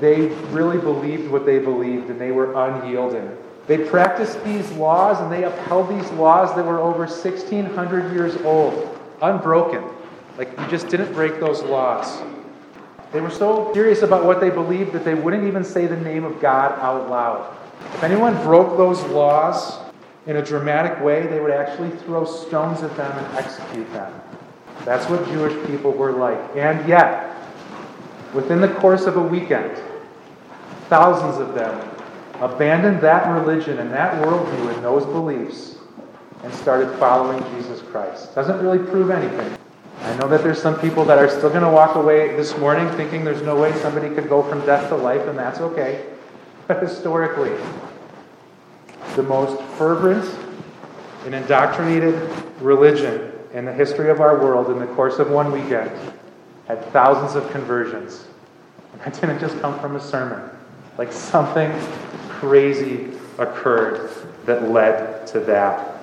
They 0.00 0.26
really 0.50 0.78
believed 0.78 1.30
what 1.30 1.46
they 1.46 1.58
believed 1.58 2.10
and 2.10 2.20
they 2.20 2.30
were 2.30 2.52
unyielding. 2.52 3.36
They 3.66 3.78
practiced 3.78 4.42
these 4.44 4.70
laws 4.72 5.20
and 5.20 5.32
they 5.32 5.44
upheld 5.44 5.88
these 5.88 6.10
laws 6.12 6.54
that 6.54 6.64
were 6.64 6.78
over 6.78 7.00
1,600 7.00 8.12
years 8.12 8.36
old, 8.42 8.98
unbroken. 9.22 9.82
Like 10.38 10.50
you 10.58 10.66
just 10.68 10.88
didn't 10.88 11.12
break 11.14 11.40
those 11.40 11.62
laws. 11.62 12.22
They 13.12 13.20
were 13.20 13.30
so 13.30 13.72
serious 13.72 14.02
about 14.02 14.24
what 14.24 14.40
they 14.40 14.50
believed 14.50 14.92
that 14.92 15.04
they 15.04 15.14
wouldn't 15.14 15.44
even 15.44 15.64
say 15.64 15.86
the 15.86 15.96
name 15.96 16.24
of 16.24 16.40
God 16.40 16.78
out 16.80 17.08
loud. 17.08 17.56
If 17.94 18.02
anyone 18.02 18.34
broke 18.42 18.76
those 18.76 19.02
laws 19.04 19.78
in 20.26 20.36
a 20.36 20.44
dramatic 20.44 21.00
way, 21.02 21.26
they 21.26 21.40
would 21.40 21.50
actually 21.50 21.90
throw 21.90 22.24
stones 22.24 22.82
at 22.82 22.94
them 22.96 23.10
and 23.16 23.38
execute 23.38 23.90
them. 23.92 24.12
That's 24.84 25.08
what 25.08 25.24
Jewish 25.26 25.66
people 25.66 25.92
were 25.92 26.12
like. 26.12 26.38
And 26.56 26.86
yet, 26.88 27.34
within 28.36 28.60
the 28.60 28.68
course 28.68 29.06
of 29.06 29.16
a 29.16 29.22
weekend, 29.22 29.82
thousands 30.90 31.38
of 31.40 31.54
them 31.54 31.90
abandoned 32.42 33.00
that 33.00 33.26
religion 33.32 33.78
and 33.78 33.90
that 33.90 34.22
worldview 34.22 34.74
and 34.74 34.84
those 34.84 35.06
beliefs 35.06 35.78
and 36.44 36.52
started 36.52 36.94
following 36.98 37.42
Jesus 37.54 37.80
Christ. 37.80 38.34
Doesn't 38.34 38.62
really 38.62 38.78
prove 38.78 39.10
anything. 39.10 39.56
I 40.02 40.14
know 40.18 40.28
that 40.28 40.42
there's 40.42 40.60
some 40.60 40.78
people 40.78 41.02
that 41.06 41.16
are 41.16 41.30
still 41.30 41.48
going 41.48 41.62
to 41.62 41.70
walk 41.70 41.96
away 41.96 42.36
this 42.36 42.56
morning 42.58 42.88
thinking 42.90 43.24
there's 43.24 43.40
no 43.40 43.58
way 43.58 43.72
somebody 43.80 44.14
could 44.14 44.28
go 44.28 44.42
from 44.42 44.64
death 44.66 44.90
to 44.90 44.96
life, 44.96 45.26
and 45.26 45.38
that's 45.38 45.60
okay. 45.60 46.04
But 46.68 46.82
historically, 46.82 47.52
the 49.16 49.22
most 49.22 49.60
fervent 49.78 50.24
and 51.24 51.34
indoctrinated 51.34 52.14
religion 52.60 53.32
in 53.54 53.64
the 53.64 53.72
history 53.72 54.10
of 54.10 54.20
our 54.20 54.38
world 54.38 54.70
in 54.70 54.78
the 54.78 54.86
course 54.94 55.18
of 55.18 55.30
one 55.30 55.50
weekend 55.50 55.90
had 56.66 56.84
thousands 56.86 57.34
of 57.34 57.50
conversions. 57.50 58.26
And 58.92 59.00
that 59.12 59.20
didn't 59.20 59.38
just 59.38 59.58
come 59.60 59.78
from 59.80 59.96
a 59.96 60.00
sermon. 60.00 60.50
Like 60.98 61.12
something 61.12 61.72
crazy 62.28 63.10
occurred 63.38 64.10
that 64.46 64.70
led 64.70 65.26
to 65.28 65.40
that. 65.40 65.96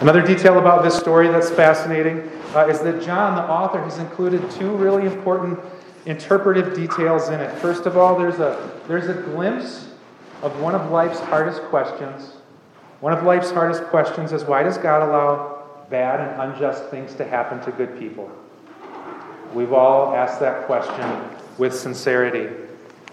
Another 0.00 0.22
detail 0.22 0.58
about 0.58 0.82
this 0.82 0.96
story 0.96 1.28
that's 1.28 1.50
fascinating 1.50 2.28
uh, 2.54 2.66
is 2.66 2.80
that 2.80 3.02
John, 3.02 3.36
the 3.36 3.42
author, 3.42 3.82
has 3.82 3.98
included 3.98 4.50
two 4.50 4.74
really 4.76 5.06
important 5.06 5.58
interpretive 6.06 6.74
details 6.74 7.28
in 7.28 7.38
it. 7.38 7.54
First 7.58 7.84
of 7.84 7.98
all, 7.98 8.18
there's 8.18 8.38
a, 8.38 8.80
there's 8.88 9.08
a 9.08 9.14
glimpse 9.14 9.88
of 10.42 10.58
one 10.60 10.74
of 10.74 10.90
life's 10.90 11.20
hardest 11.20 11.60
questions. 11.64 12.36
One 13.00 13.12
of 13.12 13.24
life's 13.24 13.50
hardest 13.50 13.84
questions 13.84 14.32
is 14.32 14.44
why 14.44 14.62
does 14.62 14.78
God 14.78 15.06
allow 15.06 15.64
bad 15.90 16.20
and 16.20 16.50
unjust 16.50 16.86
things 16.86 17.14
to 17.16 17.24
happen 17.24 17.60
to 17.60 17.72
good 17.72 17.98
people? 17.98 18.30
We've 19.54 19.72
all 19.72 20.14
asked 20.14 20.40
that 20.40 20.66
question 20.66 21.22
with 21.58 21.74
sincerity. 21.74 22.54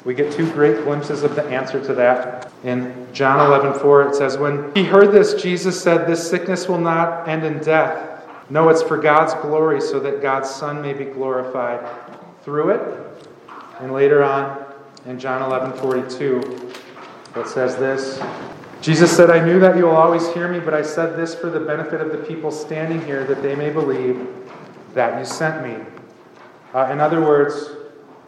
We 0.06 0.14
get 0.14 0.32
two 0.32 0.50
great 0.54 0.84
glimpses 0.84 1.24
of 1.24 1.36
the 1.36 1.44
answer 1.44 1.84
to 1.84 1.94
that. 1.96 2.52
In 2.64 3.08
John 3.12 3.46
11, 3.46 3.80
4, 3.80 4.10
it 4.10 4.16
says, 4.16 4.38
When 4.38 4.74
he 4.74 4.84
heard 4.84 5.12
this, 5.12 5.42
Jesus 5.42 5.82
said, 5.82 6.08
This 6.08 6.30
sickness 6.30 6.68
will 6.68 6.80
not 6.80 7.28
end 7.28 7.44
in 7.44 7.60
death. 7.60 8.24
No, 8.50 8.70
it's 8.70 8.82
for 8.82 8.98
God's 8.98 9.34
glory, 9.36 9.82
so 9.82 10.00
that 10.00 10.22
God's 10.22 10.50
Son 10.50 10.82
may 10.82 10.94
be 10.94 11.06
glorified 11.06 11.86
through 12.44 12.70
it. 12.70 13.28
And 13.80 13.92
later 13.92 14.24
on, 14.24 14.66
in 15.06 15.20
John 15.20 15.42
11, 15.42 15.80
42, 15.80 16.72
it 17.36 17.48
says 17.48 17.76
this 17.76 18.22
Jesus 18.82 19.16
said, 19.16 19.30
I 19.30 19.44
knew 19.44 19.60
that 19.60 19.76
you 19.76 19.86
will 19.86 19.96
always 19.96 20.28
hear 20.34 20.48
me, 20.48 20.60
but 20.60 20.74
I 20.74 20.84
said 20.84 21.18
this 21.18 21.36
for 21.36 21.50
the 21.50 21.60
benefit 21.60 22.00
of 22.00 22.12
the 22.12 22.20
people 22.20 22.52
standing 22.52 23.04
here, 23.06 23.26
that 23.26 23.42
they 23.42 23.56
may 23.56 23.70
believe 23.70 24.26
that 24.94 25.20
you 25.20 25.26
sent 25.26 25.66
me. 25.66 25.84
Uh, 26.78 26.92
in 26.92 27.00
other 27.00 27.22
words, 27.22 27.72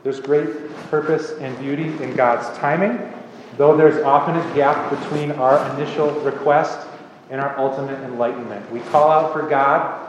there's 0.01 0.19
great 0.19 0.75
purpose 0.89 1.33
and 1.33 1.55
beauty 1.59 1.83
in 2.01 2.15
God's 2.15 2.47
timing, 2.57 2.99
though 3.57 3.77
there's 3.77 4.03
often 4.03 4.37
a 4.37 4.55
gap 4.55 4.89
between 4.89 5.29
our 5.33 5.63
initial 5.75 6.09
request 6.21 6.87
and 7.29 7.39
our 7.39 7.55
ultimate 7.59 7.99
enlightenment. 8.03 8.67
We 8.71 8.79
call 8.79 9.11
out 9.11 9.33
for 9.33 9.47
God 9.47 10.03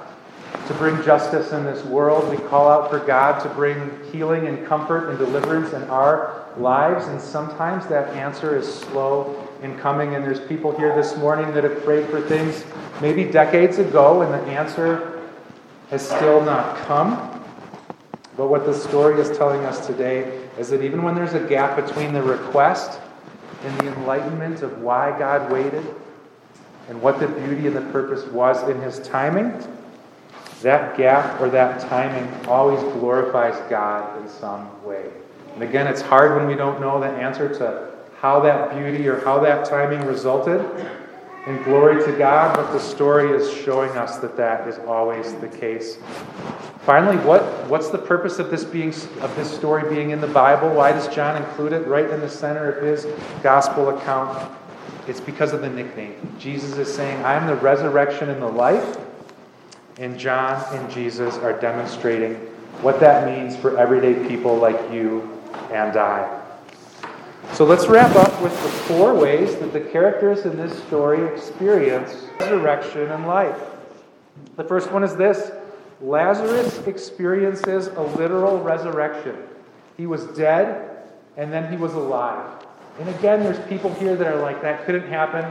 to 0.66 0.72
bring 0.72 1.02
justice 1.02 1.52
in 1.52 1.64
this 1.64 1.84
world. 1.84 2.30
We 2.30 2.38
call 2.48 2.66
out 2.66 2.88
for 2.88 2.98
God 3.00 3.42
to 3.42 3.48
bring 3.50 3.90
healing 4.10 4.46
and 4.46 4.66
comfort 4.66 5.10
and 5.10 5.18
deliverance 5.18 5.74
in 5.74 5.82
our 5.90 6.46
lives, 6.56 7.08
and 7.08 7.20
sometimes 7.20 7.86
that 7.88 8.08
answer 8.16 8.56
is 8.56 8.66
slow 8.66 9.46
in 9.62 9.78
coming. 9.80 10.14
And 10.14 10.24
there's 10.24 10.40
people 10.40 10.74
here 10.78 10.96
this 10.96 11.14
morning 11.18 11.52
that 11.52 11.64
have 11.64 11.84
prayed 11.84 12.08
for 12.08 12.22
things 12.22 12.64
maybe 13.02 13.22
decades 13.24 13.76
ago, 13.76 14.22
and 14.22 14.32
the 14.32 14.50
answer 14.50 15.28
has 15.90 16.00
still 16.08 16.42
not 16.42 16.74
come. 16.86 17.39
But 18.36 18.48
what 18.48 18.64
the 18.64 18.74
story 18.74 19.20
is 19.20 19.36
telling 19.36 19.64
us 19.64 19.86
today 19.86 20.48
is 20.58 20.68
that 20.70 20.82
even 20.82 21.02
when 21.02 21.14
there's 21.14 21.34
a 21.34 21.46
gap 21.46 21.76
between 21.76 22.12
the 22.12 22.22
request 22.22 23.00
and 23.64 23.80
the 23.80 23.88
enlightenment 23.88 24.62
of 24.62 24.80
why 24.80 25.16
God 25.18 25.50
waited 25.50 25.84
and 26.88 27.00
what 27.02 27.20
the 27.20 27.28
beauty 27.28 27.66
and 27.66 27.76
the 27.76 27.92
purpose 27.92 28.24
was 28.26 28.68
in 28.68 28.80
his 28.80 28.98
timing, 29.00 29.52
that 30.62 30.96
gap 30.96 31.40
or 31.40 31.48
that 31.50 31.80
timing 31.88 32.46
always 32.46 32.80
glorifies 32.94 33.58
God 33.70 34.20
in 34.22 34.28
some 34.28 34.84
way. 34.84 35.10
And 35.54 35.62
again, 35.62 35.86
it's 35.86 36.02
hard 36.02 36.36
when 36.36 36.46
we 36.46 36.54
don't 36.54 36.80
know 36.80 37.00
the 37.00 37.06
answer 37.06 37.48
to 37.58 37.90
how 38.20 38.40
that 38.40 38.76
beauty 38.76 39.08
or 39.08 39.24
how 39.24 39.40
that 39.40 39.64
timing 39.64 40.06
resulted. 40.06 40.60
And 41.46 41.64
glory 41.64 42.04
to 42.04 42.12
God, 42.18 42.54
but 42.54 42.70
the 42.72 42.78
story 42.78 43.30
is 43.30 43.50
showing 43.50 43.90
us 43.92 44.18
that 44.18 44.36
that 44.36 44.68
is 44.68 44.78
always 44.80 45.32
the 45.36 45.48
case. 45.48 45.96
Finally, 46.90 47.18
what, 47.18 47.44
what's 47.68 47.88
the 47.88 47.98
purpose 47.98 48.40
of 48.40 48.50
this 48.50 48.64
being 48.64 48.92
of 49.20 49.32
this 49.36 49.48
story 49.48 49.88
being 49.94 50.10
in 50.10 50.20
the 50.20 50.26
Bible? 50.26 50.68
Why 50.70 50.90
does 50.90 51.06
John 51.06 51.40
include 51.40 51.72
it 51.72 51.86
right 51.86 52.10
in 52.10 52.18
the 52.18 52.28
center 52.28 52.72
of 52.72 52.82
his 52.84 53.06
gospel 53.44 53.90
account? 53.90 54.50
It's 55.06 55.20
because 55.20 55.52
of 55.52 55.60
the 55.60 55.68
nickname. 55.68 56.16
Jesus 56.40 56.76
is 56.78 56.92
saying, 56.92 57.24
I 57.24 57.34
am 57.34 57.46
the 57.46 57.54
resurrection 57.54 58.28
and 58.28 58.42
the 58.42 58.48
life. 58.48 58.98
And 59.98 60.18
John 60.18 60.64
and 60.74 60.90
Jesus 60.90 61.36
are 61.36 61.52
demonstrating 61.60 62.34
what 62.82 62.98
that 62.98 63.24
means 63.24 63.56
for 63.56 63.78
everyday 63.78 64.26
people 64.26 64.56
like 64.56 64.92
you 64.92 65.40
and 65.70 65.96
I. 65.96 66.42
So 67.52 67.64
let's 67.64 67.86
wrap 67.86 68.16
up 68.16 68.42
with 68.42 68.60
the 68.64 68.68
four 68.68 69.14
ways 69.14 69.54
that 69.60 69.72
the 69.72 69.80
characters 69.80 70.44
in 70.44 70.56
this 70.56 70.76
story 70.88 71.24
experience 71.32 72.26
resurrection 72.40 73.12
and 73.12 73.28
life. 73.28 73.60
The 74.56 74.64
first 74.64 74.90
one 74.90 75.04
is 75.04 75.14
this 75.14 75.52
Lazarus 76.00 76.78
experiences 76.86 77.88
a 77.88 78.02
literal 78.02 78.58
resurrection. 78.60 79.36
He 79.96 80.06
was 80.06 80.24
dead, 80.28 81.08
and 81.36 81.52
then 81.52 81.70
he 81.70 81.76
was 81.76 81.94
alive. 81.94 82.64
And 82.98 83.08
again, 83.08 83.42
there's 83.42 83.58
people 83.68 83.92
here 83.94 84.16
that 84.16 84.26
are 84.26 84.40
like, 84.40 84.62
that 84.62 84.84
couldn't 84.84 85.08
happen. 85.08 85.44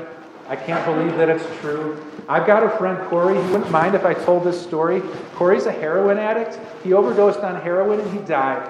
I 0.48 0.56
can't 0.56 0.84
believe 0.86 1.16
that 1.18 1.30
it's 1.30 1.46
true. 1.62 2.04
I've 2.28 2.48
got 2.48 2.64
a 2.64 2.70
friend, 2.78 2.98
Corey. 3.10 3.36
He 3.36 3.52
wouldn't 3.52 3.70
mind 3.70 3.94
if 3.94 4.06
I 4.06 4.16
told 4.16 4.44
this 4.44 4.60
story. 4.60 5.02
Corey's 5.36 5.68
a 5.68 5.72
heroin 5.72 6.18
addict. 6.18 6.60
He 6.84 6.94
overdosed 6.94 7.42
on 7.42 7.62
heroin 7.62 8.00
and 8.00 8.12
he 8.12 8.20
died. 8.26 8.68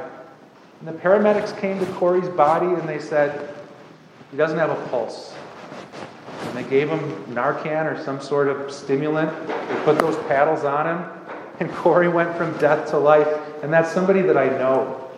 And 0.79 0.87
the 0.89 0.93
paramedics 0.93 1.57
came 1.59 1.79
to 1.79 1.85
Corey's 1.93 2.27
body 2.29 2.67
and 2.67 2.87
they 2.87 2.99
said, 2.99 3.55
he 4.31 4.37
doesn't 4.37 4.57
have 4.57 4.69
a 4.69 4.87
pulse. 4.89 5.33
And 6.41 6.57
they 6.57 6.63
gave 6.69 6.89
him 6.89 6.99
Narcan 7.33 7.85
or 7.85 8.01
some 8.03 8.21
sort 8.21 8.49
of 8.49 8.71
stimulant. 8.71 9.31
They 9.47 9.83
put 9.83 9.99
those 9.99 10.17
paddles 10.27 10.63
on 10.65 10.85
him, 10.85 11.18
and 11.61 11.71
Corey 11.71 12.07
went 12.07 12.35
from 12.37 12.57
death 12.57 12.89
to 12.91 12.97
life. 12.97 13.27
And 13.63 13.71
that's 13.71 13.91
somebody 13.91 14.21
that 14.21 14.37
I 14.37 14.47
know. 14.49 15.09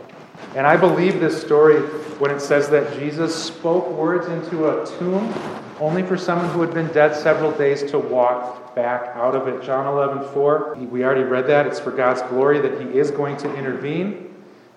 And 0.55 0.67
I 0.67 0.75
believe 0.75 1.19
this 1.19 1.39
story 1.39 1.79
when 2.19 2.31
it 2.31 2.39
says 2.39 2.69
that 2.69 2.97
Jesus 2.97 3.33
spoke 3.33 3.89
words 3.89 4.27
into 4.27 4.67
a 4.69 4.85
tomb 4.97 5.33
only 5.79 6.03
for 6.03 6.17
someone 6.17 6.49
who 6.49 6.61
had 6.61 6.73
been 6.73 6.87
dead 6.87 7.15
several 7.15 7.51
days 7.51 7.89
to 7.91 7.97
walk 7.97 8.75
back 8.75 9.15
out 9.15 9.35
of 9.35 9.47
it. 9.47 9.63
John 9.63 9.87
11, 9.87 10.31
4. 10.33 10.75
We 10.75 11.03
already 11.03 11.23
read 11.23 11.47
that. 11.47 11.65
It's 11.65 11.79
for 11.79 11.91
God's 11.91 12.21
glory 12.23 12.59
that 12.59 12.79
He 12.79 12.99
is 12.99 13.11
going 13.11 13.37
to 13.37 13.55
intervene. 13.55 14.31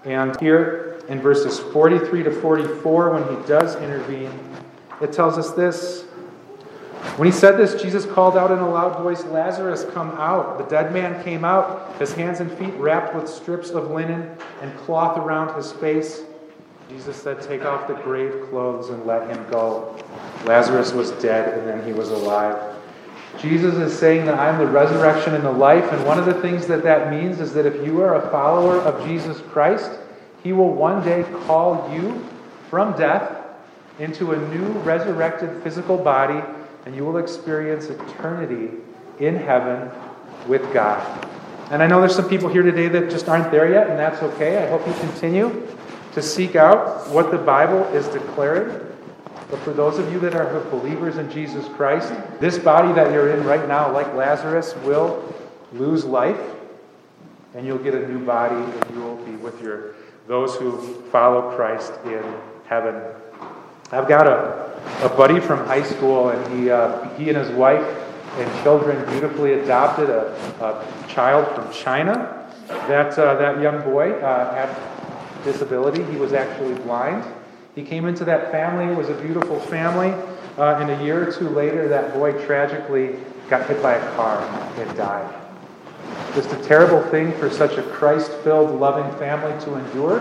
And 0.04 0.38
here 0.40 1.00
in 1.08 1.20
verses 1.20 1.58
43 1.58 2.24
to 2.24 2.30
44, 2.30 3.10
when 3.10 3.22
he 3.22 3.46
does 3.46 3.76
intervene, 3.76 4.32
it 5.00 5.12
tells 5.12 5.38
us 5.38 5.52
this. 5.52 6.03
When 7.16 7.26
he 7.26 7.32
said 7.32 7.56
this, 7.56 7.80
Jesus 7.80 8.06
called 8.06 8.36
out 8.36 8.50
in 8.50 8.58
a 8.58 8.68
loud 8.68 9.00
voice, 9.00 9.24
Lazarus, 9.24 9.86
come 9.92 10.10
out. 10.12 10.58
The 10.58 10.64
dead 10.64 10.92
man 10.92 11.22
came 11.22 11.44
out, 11.44 11.96
his 11.98 12.12
hands 12.12 12.40
and 12.40 12.50
feet 12.58 12.74
wrapped 12.74 13.14
with 13.14 13.28
strips 13.28 13.70
of 13.70 13.90
linen 13.90 14.36
and 14.62 14.76
cloth 14.78 15.16
around 15.16 15.54
his 15.56 15.70
face. 15.72 16.22
Jesus 16.88 17.16
said, 17.16 17.40
Take 17.40 17.64
off 17.64 17.86
the 17.86 17.94
grave 17.94 18.48
clothes 18.50 18.90
and 18.90 19.06
let 19.06 19.28
him 19.28 19.48
go. 19.48 19.96
Lazarus 20.44 20.92
was 20.92 21.12
dead, 21.12 21.56
and 21.56 21.68
then 21.68 21.86
he 21.86 21.92
was 21.92 22.10
alive. 22.10 22.74
Jesus 23.40 23.74
is 23.74 23.96
saying 23.96 24.26
that 24.26 24.38
I'm 24.38 24.58
the 24.58 24.66
resurrection 24.66 25.34
and 25.34 25.44
the 25.44 25.52
life, 25.52 25.92
and 25.92 26.04
one 26.04 26.18
of 26.18 26.26
the 26.26 26.34
things 26.34 26.66
that 26.66 26.82
that 26.82 27.10
means 27.10 27.40
is 27.40 27.52
that 27.54 27.66
if 27.66 27.84
you 27.84 28.00
are 28.02 28.16
a 28.16 28.30
follower 28.30 28.78
of 28.78 29.06
Jesus 29.06 29.40
Christ, 29.52 29.90
he 30.42 30.52
will 30.52 30.72
one 30.72 31.04
day 31.04 31.24
call 31.46 31.92
you 31.92 32.24
from 32.70 32.96
death 32.96 33.44
into 33.98 34.32
a 34.32 34.48
new 34.48 34.66
resurrected 34.80 35.62
physical 35.62 35.96
body, 35.96 36.42
and 36.86 36.94
you 36.94 37.04
will 37.04 37.18
experience 37.18 37.86
eternity 37.86 38.76
in 39.20 39.36
heaven 39.36 39.90
with 40.46 40.72
God. 40.72 41.28
And 41.70 41.82
I 41.82 41.86
know 41.86 42.00
there's 42.00 42.14
some 42.14 42.28
people 42.28 42.48
here 42.48 42.62
today 42.62 42.88
that 42.88 43.10
just 43.10 43.28
aren't 43.28 43.50
there 43.50 43.70
yet, 43.70 43.88
and 43.88 43.98
that's 43.98 44.22
okay. 44.22 44.62
I 44.62 44.68
hope 44.68 44.86
you 44.86 44.92
continue 44.94 45.66
to 46.12 46.22
seek 46.22 46.56
out 46.56 47.08
what 47.10 47.30
the 47.30 47.38
Bible 47.38 47.84
is 47.94 48.06
declaring 48.08 48.84
but 49.54 49.62
for 49.62 49.72
those 49.72 50.00
of 50.00 50.10
you 50.12 50.18
that 50.18 50.34
are 50.34 50.60
believers 50.70 51.16
in 51.16 51.30
Jesus 51.30 51.68
Christ, 51.68 52.12
this 52.40 52.58
body 52.58 52.92
that 52.94 53.12
you're 53.12 53.30
in 53.30 53.44
right 53.44 53.68
now, 53.68 53.92
like 53.92 54.12
Lazarus, 54.14 54.74
will 54.78 55.32
lose 55.72 56.04
life, 56.04 56.40
and 57.54 57.64
you'll 57.64 57.78
get 57.78 57.94
a 57.94 58.08
new 58.08 58.18
body, 58.18 58.56
and 58.56 58.90
you 58.90 59.02
will 59.02 59.16
be 59.16 59.36
with 59.36 59.62
your 59.62 59.94
those 60.26 60.56
who 60.56 61.02
follow 61.10 61.54
Christ 61.54 61.92
in 62.04 62.24
heaven. 62.66 63.00
I've 63.92 64.08
got 64.08 64.26
a, 64.26 64.73
a 65.02 65.08
buddy 65.08 65.40
from 65.40 65.66
high 65.66 65.82
school, 65.82 66.30
and 66.30 66.58
he, 66.58 66.70
uh, 66.70 67.08
he 67.16 67.28
and 67.28 67.38
his 67.38 67.50
wife 67.50 67.84
and 68.38 68.62
children 68.62 69.04
beautifully 69.10 69.54
adopted 69.54 70.10
a, 70.10 70.32
a 70.60 71.08
child 71.08 71.46
from 71.54 71.72
China. 71.72 72.40
That, 72.88 73.18
uh, 73.18 73.34
that 73.34 73.60
young 73.60 73.82
boy 73.82 74.12
uh, 74.12 74.54
had 74.54 75.44
disability. 75.44 76.02
He 76.04 76.16
was 76.16 76.32
actually 76.32 76.74
blind. 76.82 77.24
He 77.74 77.82
came 77.82 78.06
into 78.06 78.24
that 78.24 78.50
family, 78.50 78.92
it 78.92 78.96
was 78.96 79.08
a 79.08 79.14
beautiful 79.20 79.58
family, 79.58 80.10
uh, 80.58 80.78
and 80.80 80.90
a 80.90 81.04
year 81.04 81.28
or 81.28 81.32
two 81.32 81.48
later, 81.48 81.88
that 81.88 82.14
boy 82.14 82.32
tragically 82.46 83.16
got 83.50 83.68
hit 83.68 83.82
by 83.82 83.94
a 83.94 84.14
car 84.14 84.40
and 84.78 84.96
died. 84.96 85.34
just 86.34 86.52
a 86.52 86.62
terrible 86.62 87.02
thing 87.10 87.32
for 87.32 87.50
such 87.50 87.76
a 87.78 87.82
Christ 87.82 88.32
filled, 88.44 88.78
loving 88.80 89.10
family 89.18 89.52
to 89.64 89.74
endure. 89.74 90.20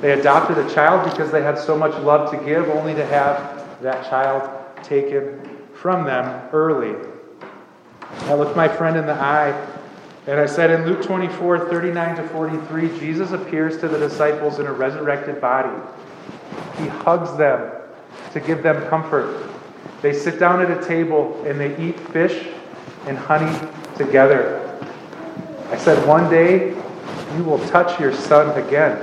They 0.00 0.12
adopted 0.12 0.58
a 0.58 0.74
child 0.74 1.10
because 1.10 1.30
they 1.30 1.42
had 1.42 1.58
so 1.58 1.76
much 1.76 1.94
love 2.02 2.30
to 2.30 2.44
give, 2.44 2.68
only 2.70 2.94
to 2.94 3.04
have 3.06 3.61
that 3.82 4.08
child 4.08 4.48
taken 4.82 5.58
from 5.74 6.04
them 6.04 6.48
early. 6.52 6.96
I 8.22 8.34
looked 8.34 8.56
my 8.56 8.68
friend 8.68 8.96
in 8.96 9.06
the 9.06 9.14
eye 9.14 9.50
and 10.26 10.38
I 10.38 10.46
said 10.46 10.70
in 10.70 10.86
Luke 10.86 11.02
24 11.02 11.68
39 11.68 12.16
to 12.16 12.28
43, 12.28 12.98
Jesus 13.00 13.32
appears 13.32 13.78
to 13.78 13.88
the 13.88 13.98
disciples 13.98 14.60
in 14.60 14.66
a 14.66 14.72
resurrected 14.72 15.40
body. 15.40 15.76
He 16.78 16.86
hugs 16.86 17.36
them 17.36 17.72
to 18.32 18.40
give 18.40 18.62
them 18.62 18.88
comfort. 18.88 19.50
They 20.00 20.12
sit 20.12 20.38
down 20.38 20.62
at 20.62 20.70
a 20.70 20.86
table 20.86 21.42
and 21.46 21.58
they 21.58 21.76
eat 21.82 21.98
fish 22.10 22.48
and 23.06 23.18
honey 23.18 23.56
together. 23.96 24.58
I 25.70 25.76
said, 25.76 26.06
One 26.06 26.30
day 26.30 26.70
you 27.36 27.44
will 27.44 27.58
touch 27.68 27.98
your 27.98 28.12
son 28.12 28.56
again. 28.62 28.98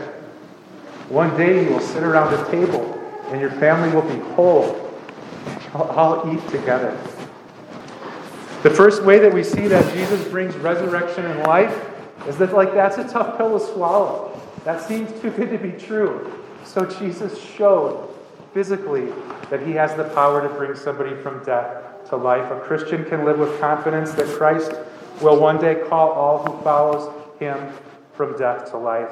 One 1.09 1.35
day 1.35 1.65
you 1.65 1.71
will 1.71 1.81
sit 1.81 2.03
around 2.03 2.33
a 2.33 2.51
table 2.51 2.98
and 3.31 3.39
your 3.39 3.51
family 3.51 3.93
will 3.93 4.07
be 4.07 4.19
whole. 4.33 4.89
All 5.73 6.33
eat 6.33 6.47
together. 6.49 6.97
The 8.63 8.69
first 8.69 9.03
way 9.03 9.19
that 9.19 9.33
we 9.33 9.43
see 9.43 9.67
that 9.67 9.93
Jesus 9.93 10.27
brings 10.27 10.55
resurrection 10.57 11.25
and 11.25 11.39
life 11.43 11.85
is 12.27 12.37
that, 12.37 12.53
like, 12.53 12.73
that's 12.73 12.97
a 12.97 13.07
tough 13.07 13.37
pill 13.37 13.57
to 13.57 13.65
swallow. 13.65 14.41
That 14.65 14.81
seems 14.81 15.09
too 15.21 15.31
good 15.31 15.49
to 15.51 15.57
be 15.57 15.71
true. 15.71 16.43
So 16.65 16.85
Jesus 16.85 17.39
showed 17.39 18.09
physically 18.53 19.13
that 19.49 19.65
he 19.65 19.71
has 19.73 19.95
the 19.95 20.05
power 20.05 20.41
to 20.41 20.53
bring 20.53 20.75
somebody 20.75 21.15
from 21.15 21.43
death 21.43 22.09
to 22.09 22.15
life. 22.15 22.51
A 22.51 22.59
Christian 22.59 23.05
can 23.05 23.23
live 23.23 23.39
with 23.39 23.59
confidence 23.59 24.11
that 24.13 24.27
Christ 24.27 24.73
will 25.21 25.39
one 25.39 25.59
day 25.59 25.83
call 25.87 26.11
all 26.11 26.43
who 26.43 26.61
follows 26.63 27.13
him 27.39 27.71
from 28.13 28.37
death 28.37 28.69
to 28.71 28.77
life. 28.77 29.11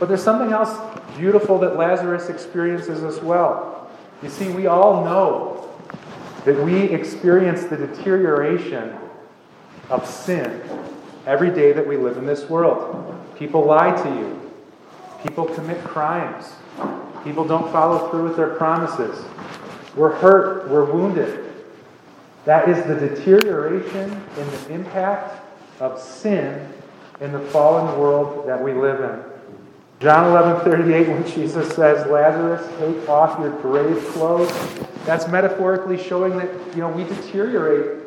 But 0.00 0.08
there's 0.08 0.24
something 0.24 0.50
else 0.50 0.76
beautiful 1.16 1.58
that 1.58 1.76
Lazarus 1.76 2.30
experiences 2.30 3.04
as 3.04 3.20
well. 3.20 3.90
You 4.22 4.30
see, 4.30 4.50
we 4.50 4.66
all 4.66 5.04
know 5.04 5.70
that 6.46 6.58
we 6.64 6.84
experience 6.84 7.64
the 7.64 7.76
deterioration 7.76 8.96
of 9.90 10.08
sin 10.08 10.62
every 11.26 11.50
day 11.50 11.72
that 11.72 11.86
we 11.86 11.98
live 11.98 12.16
in 12.16 12.24
this 12.24 12.48
world. 12.48 13.14
People 13.36 13.66
lie 13.66 13.94
to 14.02 14.08
you, 14.08 14.50
people 15.22 15.44
commit 15.44 15.84
crimes, 15.84 16.54
people 17.22 17.46
don't 17.46 17.70
follow 17.70 18.10
through 18.10 18.24
with 18.24 18.36
their 18.36 18.54
promises. 18.54 19.22
We're 19.94 20.14
hurt, 20.14 20.70
we're 20.70 20.90
wounded. 20.90 21.52
That 22.46 22.70
is 22.70 22.82
the 22.86 22.94
deterioration 22.94 24.10
in 24.38 24.50
the 24.50 24.72
impact 24.72 25.44
of 25.78 26.00
sin 26.00 26.72
in 27.20 27.32
the 27.32 27.40
fallen 27.40 27.98
world 27.98 28.48
that 28.48 28.62
we 28.62 28.72
live 28.72 29.00
in. 29.00 29.29
John 30.00 30.30
11, 30.30 30.64
38, 30.64 31.08
when 31.08 31.26
Jesus 31.26 31.68
says, 31.74 32.06
Lazarus, 32.06 32.66
take 32.78 33.06
off 33.06 33.38
your 33.38 33.50
grave 33.60 34.02
clothes, 34.08 34.50
that's 35.04 35.28
metaphorically 35.28 36.02
showing 36.02 36.38
that, 36.38 36.48
you 36.74 36.80
know, 36.80 36.88
we 36.88 37.04
deteriorate 37.04 38.02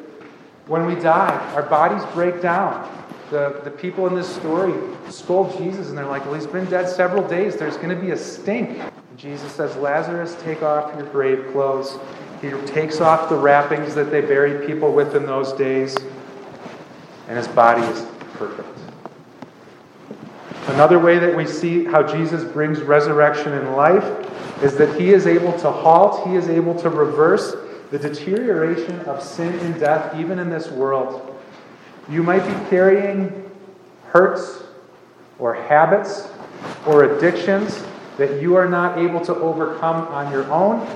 when 0.66 0.88
we 0.88 0.96
die. 0.96 1.38
Our 1.54 1.62
bodies 1.62 2.04
break 2.16 2.42
down. 2.42 2.90
The, 3.30 3.62
the 3.64 3.70
people 3.70 4.08
in 4.08 4.16
this 4.16 4.28
story 4.28 4.74
scold 5.12 5.56
Jesus, 5.60 5.90
and 5.90 5.98
they're 5.98 6.08
like, 6.08 6.26
well, 6.26 6.34
he's 6.34 6.48
been 6.48 6.66
dead 6.66 6.90
several 6.90 7.28
days. 7.28 7.58
There's 7.58 7.78
going 7.78 7.96
to 7.96 8.02
be 8.02 8.10
a 8.10 8.18
stink. 8.18 8.80
And 8.80 9.18
Jesus 9.18 9.52
says, 9.52 9.76
Lazarus, 9.76 10.36
take 10.42 10.64
off 10.64 10.96
your 10.98 11.06
grave 11.10 11.52
clothes. 11.52 12.00
He 12.42 12.50
takes 12.66 13.02
off 13.02 13.30
the 13.30 13.36
wrappings 13.36 13.94
that 13.94 14.10
they 14.10 14.22
buried 14.22 14.66
people 14.66 14.92
with 14.92 15.16
in 15.16 15.28
those 15.28 15.54
days, 15.54 15.96
and 17.28 17.38
his 17.38 17.48
body 17.50 17.84
is 17.84 18.04
perfect. 18.34 18.83
Another 20.68 20.98
way 20.98 21.20
that 21.20 21.36
we 21.36 21.46
see 21.46 21.84
how 21.84 22.04
Jesus 22.04 22.44
brings 22.44 22.82
resurrection 22.82 23.52
and 23.52 23.76
life 23.76 24.04
is 24.64 24.78
that 24.78 25.00
he 25.00 25.12
is 25.12 25.28
able 25.28 25.52
to 25.60 25.70
halt, 25.70 26.26
he 26.28 26.36
is 26.36 26.48
able 26.48 26.74
to 26.80 26.90
reverse 26.90 27.56
the 27.92 28.00
deterioration 28.00 29.00
of 29.02 29.22
sin 29.22 29.54
and 29.60 29.80
death 29.80 30.16
even 30.16 30.40
in 30.40 30.50
this 30.50 30.72
world. 30.72 31.38
You 32.10 32.24
might 32.24 32.46
be 32.48 32.70
carrying 32.70 33.52
hurts 34.08 34.64
or 35.38 35.54
habits 35.54 36.30
or 36.88 37.04
addictions 37.04 37.84
that 38.18 38.42
you 38.42 38.56
are 38.56 38.68
not 38.68 38.98
able 38.98 39.20
to 39.22 39.36
overcome 39.36 40.08
on 40.08 40.32
your 40.32 40.50
own. 40.52 40.88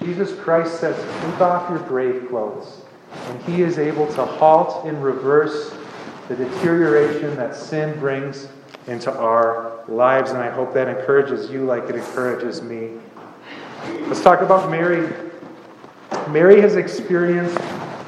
Jesus 0.00 0.36
Christ 0.40 0.80
says, 0.80 0.96
Take 1.22 1.40
off 1.40 1.70
your 1.70 1.78
grave 1.80 2.28
clothes. 2.28 2.82
And 3.28 3.42
he 3.44 3.62
is 3.62 3.78
able 3.78 4.06
to 4.14 4.24
halt 4.24 4.84
and 4.84 5.02
reverse 5.02 5.72
the 6.28 6.34
deterioration 6.34 7.36
that 7.36 7.54
sin 7.54 7.98
brings 8.00 8.48
into 8.86 9.12
our 9.12 9.84
lives. 9.88 10.30
And 10.30 10.38
I 10.38 10.50
hope 10.50 10.74
that 10.74 10.88
encourages 10.88 11.50
you 11.50 11.64
like 11.64 11.84
it 11.84 11.96
encourages 11.96 12.62
me. 12.62 12.92
Let's 14.06 14.22
talk 14.22 14.40
about 14.40 14.70
Mary. 14.70 15.12
Mary 16.28 16.60
has 16.60 16.76
experienced 16.76 17.58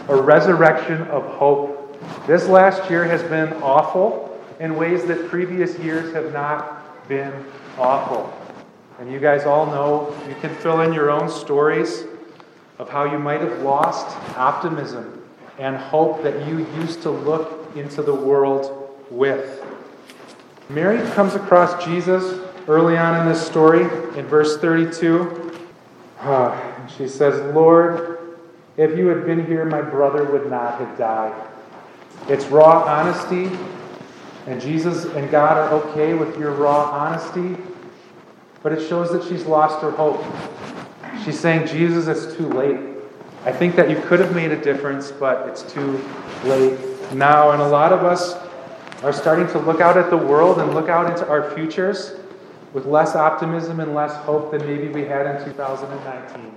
a 0.09 0.17
resurrection 0.17 1.03
of 1.03 1.25
hope. 1.25 1.99
This 2.27 2.47
last 2.47 2.91
year 2.91 3.05
has 3.05 3.23
been 3.25 3.53
awful 3.63 4.41
in 4.61 4.77
ways 4.77 5.05
that 5.07 5.29
previous 5.29 5.79
years 5.79 6.15
have 6.15 6.33
not 6.33 7.09
been 7.09 7.33
awful. 7.79 8.33
And 8.99 9.13
you 9.13 9.19
guys 9.21 9.45
all 9.45 9.67
know, 9.67 10.17
you 10.29 10.35
can 10.37 10.55
fill 10.57 10.81
in 10.81 10.93
your 10.93 11.11
own 11.11 11.29
stories 11.29 12.05
of 12.79 12.89
how 12.89 13.05
you 13.05 13.19
might 13.19 13.41
have 13.41 13.61
lost 13.61 14.17
optimism 14.37 15.23
and 15.59 15.77
hope 15.77 16.23
that 16.23 16.47
you 16.47 16.67
used 16.79 17.03
to 17.03 17.11
look 17.11 17.75
into 17.77 18.03
the 18.03 18.15
world 18.15 18.95
with. 19.11 19.63
Mary 20.69 20.99
comes 21.13 21.35
across 21.37 21.85
Jesus 21.85 22.41
early 22.67 22.97
on 22.97 23.21
in 23.21 23.33
this 23.33 23.45
story 23.45 23.83
in 24.19 24.27
verse 24.27 24.59
32. 24.59 25.57
Uh, 26.19 26.89
she 26.89 27.07
says, 27.07 27.55
Lord, 27.55 28.37
if 28.77 28.99
you 28.99 29.07
had 29.07 29.25
been 29.25 29.47
here, 29.47 29.65
my 29.65 29.81
brother 29.81 30.25
would 30.25 30.51
not 30.51 30.81
have 30.81 30.99
died. 30.99 31.35
It's 32.29 32.47
raw 32.47 32.83
honesty, 32.83 33.57
and 34.49 34.61
Jesus 34.61 35.05
and 35.05 35.31
God 35.31 35.57
are 35.57 35.73
okay 35.75 36.15
with 36.15 36.37
your 36.37 36.51
raw 36.51 36.91
honesty, 36.91 37.57
but 38.65 38.73
it 38.73 38.89
shows 38.89 39.13
that 39.13 39.23
she's 39.23 39.47
lost 39.47 39.81
her 39.83 39.93
hope. 39.93 40.25
She's 41.25 41.39
saying, 41.39 41.69
Jesus, 41.69 42.09
it's 42.09 42.37
too 42.37 42.49
late. 42.49 42.81
I 43.45 43.53
think 43.53 43.77
that 43.77 43.89
you 43.89 44.01
could 44.01 44.19
have 44.19 44.35
made 44.35 44.51
a 44.51 44.61
difference, 44.61 45.13
but 45.13 45.49
it's 45.49 45.63
too 45.73 46.05
late 46.43 46.77
now. 47.13 47.53
And 47.53 47.63
a 47.63 47.69
lot 47.69 47.93
of 47.93 48.03
us 48.03 48.35
are 49.07 49.13
starting 49.13 49.47
to 49.47 49.61
look 49.61 49.81
out 49.81 49.97
at 49.97 50.11
the 50.11 50.17
world 50.17 50.59
and 50.59 50.75
look 50.75 50.89
out 50.89 51.09
into 51.09 51.25
our 51.29 51.55
futures 51.55 52.17
with 52.73 52.87
less 52.87 53.15
optimism 53.15 53.79
and 53.79 53.95
less 53.95 54.13
hope 54.25 54.51
than 54.51 54.67
maybe 54.67 54.89
we 54.89 55.05
had 55.05 55.27
in 55.27 55.45
2019. 55.45 56.53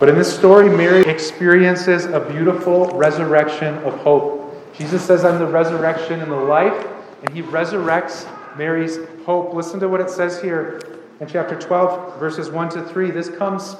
But 0.00 0.08
in 0.08 0.18
this 0.18 0.36
story, 0.36 0.68
Mary 0.68 1.02
experiences 1.02 2.06
a 2.06 2.18
beautiful 2.18 2.86
resurrection 2.98 3.74
of 3.84 3.94
hope. 4.00 4.74
Jesus 4.76 5.04
says, 5.04 5.24
I'm 5.24 5.38
the 5.38 5.46
resurrection 5.46 6.20
and 6.20 6.32
the 6.32 6.36
life, 6.36 6.84
and 7.22 7.32
he 7.32 7.42
resurrects 7.42 8.26
Mary's 8.56 8.98
hope. 9.24 9.54
Listen 9.54 9.78
to 9.78 9.88
what 9.88 10.00
it 10.00 10.10
says 10.10 10.42
here 10.42 10.80
in 11.20 11.28
chapter 11.28 11.54
12, 11.54 12.18
verses 12.18 12.50
1 12.50 12.70
to 12.70 12.82
3. 12.82 13.12
This 13.12 13.28
comes 13.28 13.76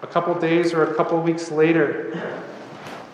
a 0.00 0.06
couple 0.06 0.34
days 0.34 0.72
or 0.72 0.84
a 0.84 0.94
couple 0.94 1.20
weeks 1.20 1.50
later. 1.50 2.40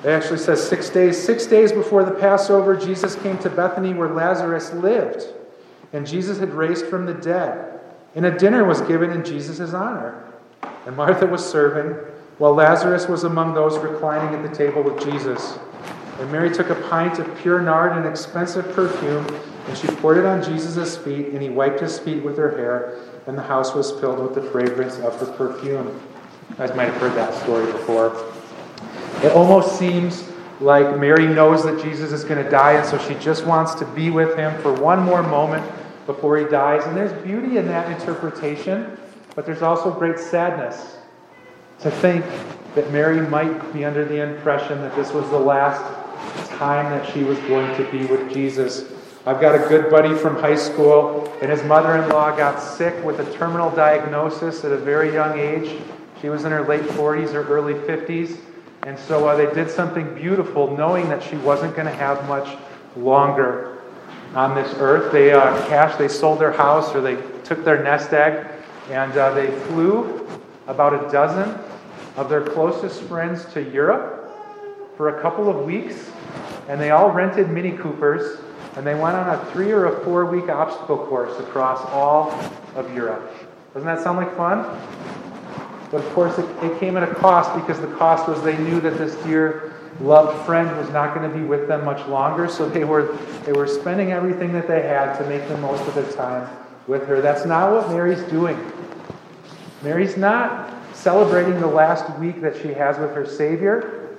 It 0.02 0.08
actually 0.08 0.38
says 0.38 0.66
six 0.66 0.88
days. 0.88 1.22
Six 1.22 1.46
days 1.46 1.72
before 1.72 2.04
the 2.04 2.12
Passover, 2.12 2.74
Jesus 2.74 3.16
came 3.16 3.38
to 3.38 3.50
Bethany 3.50 3.92
where 3.92 4.08
Lazarus 4.08 4.72
lived, 4.72 5.24
and 5.92 6.06
Jesus 6.06 6.38
had 6.38 6.54
raised 6.54 6.86
from 6.86 7.04
the 7.06 7.14
dead. 7.14 7.80
And 8.14 8.24
a 8.26 8.36
dinner 8.36 8.64
was 8.64 8.80
given 8.82 9.10
in 9.10 9.24
Jesus' 9.24 9.74
honor. 9.74 10.24
And 10.86 10.96
Martha 10.96 11.26
was 11.26 11.46
serving, 11.46 11.94
while 12.38 12.54
Lazarus 12.54 13.06
was 13.08 13.24
among 13.24 13.52
those 13.54 13.78
reclining 13.78 14.34
at 14.34 14.48
the 14.48 14.56
table 14.56 14.82
with 14.82 15.04
Jesus. 15.04 15.58
And 16.18 16.32
Mary 16.32 16.50
took 16.50 16.70
a 16.70 16.74
pint 16.74 17.18
of 17.18 17.36
pure 17.38 17.60
nard, 17.60 17.92
and 17.92 18.06
expensive 18.06 18.72
perfume, 18.72 19.26
and 19.68 19.76
she 19.76 19.86
poured 19.86 20.16
it 20.16 20.24
on 20.24 20.42
Jesus' 20.42 20.96
feet, 20.96 21.28
and 21.28 21.42
he 21.42 21.50
wiped 21.50 21.80
his 21.80 21.98
feet 21.98 22.22
with 22.22 22.38
her 22.38 22.56
hair, 22.56 22.98
and 23.26 23.36
the 23.36 23.42
house 23.42 23.74
was 23.74 23.92
filled 24.00 24.18
with 24.18 24.34
the 24.34 24.50
fragrance 24.50 24.98
of 24.98 25.18
her 25.20 25.26
perfume. 25.32 25.86
You 26.48 26.56
guys 26.56 26.74
might 26.74 26.86
have 26.86 26.96
heard 26.96 27.14
that 27.14 27.34
story 27.42 27.70
before. 27.70 28.29
It 29.22 29.32
almost 29.32 29.78
seems 29.78 30.28
like 30.60 30.98
Mary 30.98 31.26
knows 31.26 31.62
that 31.64 31.82
Jesus 31.82 32.12
is 32.12 32.24
going 32.24 32.42
to 32.42 32.50
die, 32.50 32.72
and 32.72 32.86
so 32.86 32.98
she 32.98 33.14
just 33.14 33.46
wants 33.46 33.74
to 33.74 33.84
be 33.86 34.10
with 34.10 34.36
him 34.36 34.60
for 34.62 34.72
one 34.72 35.02
more 35.02 35.22
moment 35.22 35.70
before 36.06 36.38
he 36.38 36.44
dies. 36.44 36.84
And 36.84 36.96
there's 36.96 37.12
beauty 37.22 37.58
in 37.58 37.66
that 37.66 37.90
interpretation, 37.90 38.98
but 39.34 39.46
there's 39.46 39.62
also 39.62 39.90
great 39.90 40.18
sadness 40.18 40.96
to 41.80 41.90
think 41.90 42.24
that 42.74 42.90
Mary 42.92 43.20
might 43.20 43.72
be 43.72 43.84
under 43.84 44.04
the 44.04 44.22
impression 44.22 44.80
that 44.80 44.94
this 44.96 45.12
was 45.12 45.28
the 45.30 45.38
last 45.38 45.82
time 46.48 46.90
that 46.90 47.10
she 47.12 47.22
was 47.22 47.38
going 47.40 47.74
to 47.76 47.90
be 47.90 48.04
with 48.06 48.32
Jesus. 48.32 48.90
I've 49.26 49.40
got 49.40 49.54
a 49.54 49.68
good 49.68 49.90
buddy 49.90 50.14
from 50.14 50.36
high 50.36 50.56
school, 50.56 51.30
and 51.42 51.50
his 51.50 51.62
mother 51.64 51.96
in 52.02 52.08
law 52.08 52.34
got 52.34 52.58
sick 52.58 53.02
with 53.04 53.20
a 53.20 53.32
terminal 53.34 53.70
diagnosis 53.70 54.64
at 54.64 54.72
a 54.72 54.78
very 54.78 55.12
young 55.12 55.38
age. 55.38 55.80
She 56.20 56.28
was 56.28 56.44
in 56.44 56.52
her 56.52 56.66
late 56.66 56.82
40s 56.82 57.34
or 57.34 57.46
early 57.48 57.74
50s. 57.74 58.38
And 58.84 58.98
so 58.98 59.28
uh, 59.28 59.36
they 59.36 59.52
did 59.54 59.70
something 59.70 60.14
beautiful, 60.14 60.74
knowing 60.76 61.08
that 61.10 61.22
she 61.22 61.36
wasn't 61.36 61.74
going 61.74 61.86
to 61.86 61.94
have 61.94 62.26
much 62.28 62.58
longer 62.96 63.78
on 64.34 64.54
this 64.54 64.72
earth. 64.78 65.12
They 65.12 65.32
uh, 65.32 65.66
cashed, 65.68 65.98
they 65.98 66.08
sold 66.08 66.38
their 66.38 66.52
house 66.52 66.94
or 66.94 67.00
they 67.00 67.16
took 67.42 67.64
their 67.64 67.82
nest 67.82 68.12
egg 68.12 68.46
and 68.88 69.16
uh, 69.16 69.34
they 69.34 69.50
flew 69.66 70.26
about 70.66 70.94
a 70.94 71.10
dozen 71.10 71.58
of 72.16 72.28
their 72.28 72.40
closest 72.40 73.02
friends 73.02 73.44
to 73.52 73.62
Europe 73.70 74.32
for 74.96 75.18
a 75.18 75.22
couple 75.22 75.48
of 75.48 75.64
weeks. 75.64 76.10
And 76.68 76.80
they 76.80 76.90
all 76.90 77.10
rented 77.10 77.50
Mini 77.50 77.72
Coopers 77.72 78.40
and 78.76 78.86
they 78.86 78.94
went 78.94 79.16
on 79.16 79.28
a 79.28 79.44
three 79.52 79.72
or 79.72 79.86
a 79.86 80.04
four 80.04 80.26
week 80.26 80.48
obstacle 80.48 80.98
course 81.06 81.38
across 81.40 81.80
all 81.90 82.30
of 82.76 82.92
Europe. 82.94 83.30
Doesn't 83.74 83.86
that 83.86 84.02
sound 84.02 84.18
like 84.18 84.34
fun? 84.36 84.64
But 85.90 86.04
of 86.04 86.12
course, 86.12 86.38
it, 86.38 86.46
it 86.64 86.78
came 86.78 86.96
at 86.96 87.02
a 87.02 87.14
cost 87.14 87.54
because 87.54 87.80
the 87.80 87.92
cost 87.96 88.28
was 88.28 88.42
they 88.42 88.56
knew 88.58 88.80
that 88.80 88.96
this 88.96 89.14
dear 89.24 89.74
loved 90.00 90.46
friend 90.46 90.74
was 90.76 90.88
not 90.90 91.14
going 91.14 91.30
to 91.30 91.36
be 91.36 91.44
with 91.44 91.68
them 91.68 91.84
much 91.84 92.06
longer, 92.06 92.48
so 92.48 92.68
they 92.68 92.84
were, 92.84 93.16
they 93.44 93.52
were 93.52 93.66
spending 93.66 94.12
everything 94.12 94.52
that 94.52 94.66
they 94.68 94.82
had 94.82 95.18
to 95.18 95.28
make 95.28 95.46
the 95.48 95.56
most 95.58 95.86
of 95.86 95.94
their 95.94 96.10
time 96.12 96.48
with 96.86 97.06
her. 97.06 97.20
That's 97.20 97.44
not 97.44 97.72
what 97.72 97.88
Mary's 97.90 98.22
doing. 98.30 98.58
Mary's 99.82 100.16
not 100.16 100.74
celebrating 100.94 101.60
the 101.60 101.66
last 101.66 102.18
week 102.18 102.40
that 102.40 102.56
she 102.60 102.68
has 102.68 102.98
with 102.98 103.14
her 103.14 103.26
Savior. 103.26 104.16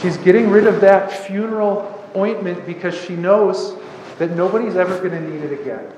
She's 0.00 0.16
getting 0.18 0.50
rid 0.50 0.66
of 0.66 0.80
that 0.80 1.12
funeral 1.26 1.90
ointment 2.16 2.64
because 2.66 2.94
she 2.94 3.16
knows 3.16 3.76
that 4.18 4.32
nobody's 4.32 4.76
ever 4.76 4.98
going 4.98 5.10
to 5.10 5.28
need 5.28 5.42
it 5.42 5.60
again. 5.60 5.92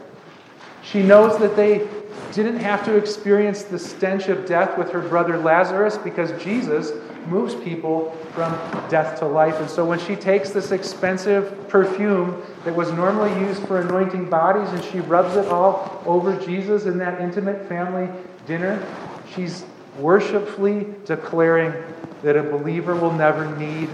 She 0.83 1.03
knows 1.03 1.38
that 1.38 1.57
they 1.57 1.88
didn't 2.33 2.59
have 2.59 2.85
to 2.85 2.97
experience 2.97 3.62
the 3.62 3.79
stench 3.79 4.29
of 4.29 4.47
death 4.47 4.77
with 4.77 4.91
her 4.91 5.01
brother 5.01 5.39
Lazarus 5.39 5.97
because 5.99 6.31
Jesus 6.43 6.93
moves 7.29 7.55
people 7.55 8.11
from 8.33 8.53
death 8.89 9.19
to 9.19 9.27
life. 9.27 9.59
And 9.61 9.69
so 9.69 9.85
when 9.85 9.99
she 9.99 10.15
takes 10.17 10.51
this 10.51 10.71
expensive 10.71 11.69
perfume 11.69 12.43
that 12.65 12.75
was 12.75 12.93
normally 12.93 13.33
used 13.47 13.67
for 13.67 13.81
anointing 13.81 14.31
bodies 14.31 14.69
and 14.69 14.85
she 14.85 15.01
rubs 15.01 15.37
it 15.37 15.47
all 15.47 16.03
over 16.07 16.37
Jesus 16.45 16.85
in 16.85 16.99
that 16.99 17.21
intimate 17.21 17.69
family 17.69 18.09
dinner, 18.47 18.85
she's 19.35 19.65
worshipfully 19.99 20.87
declaring 21.05 21.73
that 22.23 22.37
a 22.37 22.43
believer 22.43 22.95
will 22.95 23.12
never 23.12 23.57
need 23.57 23.89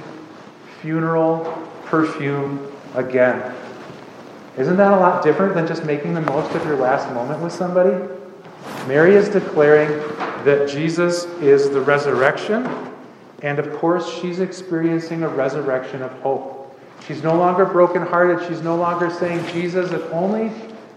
funeral 0.81 1.69
perfume 1.85 2.71
again. 2.95 3.55
Isn't 4.59 4.77
that 4.77 4.93
a 4.93 4.97
lot 4.97 5.23
different 5.23 5.55
than 5.55 5.67
just 5.67 5.85
making 5.85 6.13
the 6.15 6.21
most 6.21 6.55
of 6.55 6.65
your 6.67 6.77
last 6.77 7.11
moment 7.15 7.43
with 7.43 7.53
somebody? 7.53 7.95
Mary 8.87 9.15
is 9.15 9.29
declaring 9.29 9.89
that 10.45 10.69
Jesus 10.69 11.25
is 11.41 11.71
the 11.71 11.81
resurrection, 11.81 12.67
and 13.43 13.59
of 13.59 13.73
course, 13.75 14.13
she's 14.21 14.41
experiencing 14.41 15.23
a 15.23 15.29
resurrection 15.29 16.03
of 16.03 16.11
hope. 16.21 16.63
She's 17.07 17.23
no 17.23 17.37
longer 17.37 17.65
brokenhearted. 17.65 18.47
She's 18.49 18.63
no 18.63 18.77
longer 18.77 19.11
saying, 19.11 19.45
Jesus, 19.53 19.91
if 19.91 20.03
only 20.13 20.53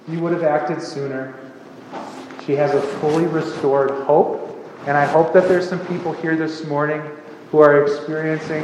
you 0.07 0.19
would 0.19 0.33
have 0.33 0.43
acted 0.43 0.81
sooner. 0.81 1.33
She 2.45 2.53
has 2.53 2.73
a 2.75 2.81
fully 2.81 3.25
restored 3.25 3.89
hope. 4.05 4.41
And 4.85 4.95
I 4.95 5.05
hope 5.05 5.33
that 5.33 5.47
there's 5.47 5.67
some 5.67 5.83
people 5.87 6.13
here 6.13 6.35
this 6.35 6.63
morning 6.65 7.01
who 7.49 7.59
are 7.59 7.83
experiencing 7.83 8.63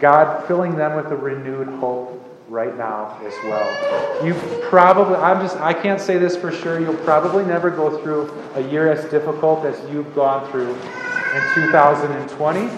God 0.00 0.46
filling 0.46 0.76
them 0.76 0.96
with 0.96 1.06
a 1.06 1.16
renewed 1.16 1.68
hope 1.68 2.21
right 2.52 2.76
now 2.76 3.18
as 3.24 3.32
well. 3.44 4.26
You 4.26 4.34
probably, 4.68 5.16
I'm 5.16 5.40
just, 5.40 5.56
I 5.56 5.72
can't 5.72 5.98
say 5.98 6.18
this 6.18 6.36
for 6.36 6.52
sure, 6.52 6.78
you'll 6.78 6.94
probably 6.98 7.46
never 7.46 7.70
go 7.70 7.98
through 8.02 8.30
a 8.54 8.60
year 8.60 8.92
as 8.92 9.10
difficult 9.10 9.64
as 9.64 9.80
you've 9.90 10.14
gone 10.14 10.48
through 10.50 10.68
in 10.68 11.54
2020. 11.54 12.68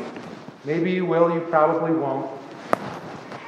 Maybe 0.64 0.92
you 0.92 1.04
will, 1.04 1.34
you 1.34 1.40
probably 1.40 1.90
won't. 1.90 2.30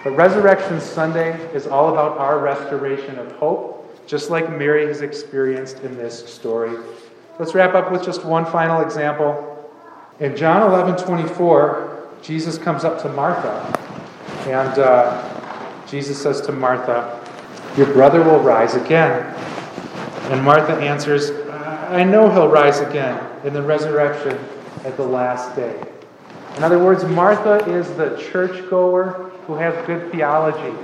But 0.02 0.16
Resurrection 0.16 0.80
Sunday 0.80 1.38
is 1.54 1.68
all 1.68 1.92
about 1.92 2.18
our 2.18 2.40
restoration 2.40 3.20
of 3.20 3.30
hope, 3.36 4.04
just 4.08 4.28
like 4.28 4.50
Mary 4.50 4.84
has 4.88 5.02
experienced 5.02 5.78
in 5.84 5.96
this 5.96 6.26
story. 6.28 6.76
Let's 7.38 7.54
wrap 7.54 7.74
up 7.74 7.92
with 7.92 8.04
just 8.04 8.24
one 8.24 8.46
final 8.46 8.80
example. 8.80 9.70
In 10.18 10.36
John 10.36 10.62
11 10.62 11.04
24, 11.04 12.08
Jesus 12.20 12.58
comes 12.58 12.82
up 12.82 13.00
to 13.02 13.08
Martha, 13.10 13.62
and 14.48 14.78
uh, 14.80 15.05
Jesus 15.86 16.20
says 16.20 16.40
to 16.42 16.52
Martha, 16.52 17.20
Your 17.76 17.86
brother 17.92 18.22
will 18.22 18.40
rise 18.40 18.74
again. 18.74 19.22
And 20.30 20.42
Martha 20.42 20.72
answers, 20.74 21.30
I 21.88 22.02
know 22.02 22.28
he'll 22.28 22.48
rise 22.48 22.80
again 22.80 23.24
in 23.44 23.52
the 23.52 23.62
resurrection 23.62 24.36
at 24.84 24.96
the 24.96 25.04
last 25.04 25.54
day. 25.54 25.80
In 26.56 26.64
other 26.64 26.78
words, 26.78 27.04
Martha 27.04 27.64
is 27.70 27.88
the 27.96 28.16
churchgoer 28.32 29.30
who 29.46 29.54
has 29.54 29.86
good 29.86 30.10
theology. 30.10 30.76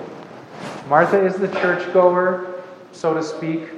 Martha 0.88 1.24
is 1.24 1.34
the 1.36 1.48
churchgoer, 1.48 2.62
so 2.92 3.14
to 3.14 3.22
speak, 3.22 3.68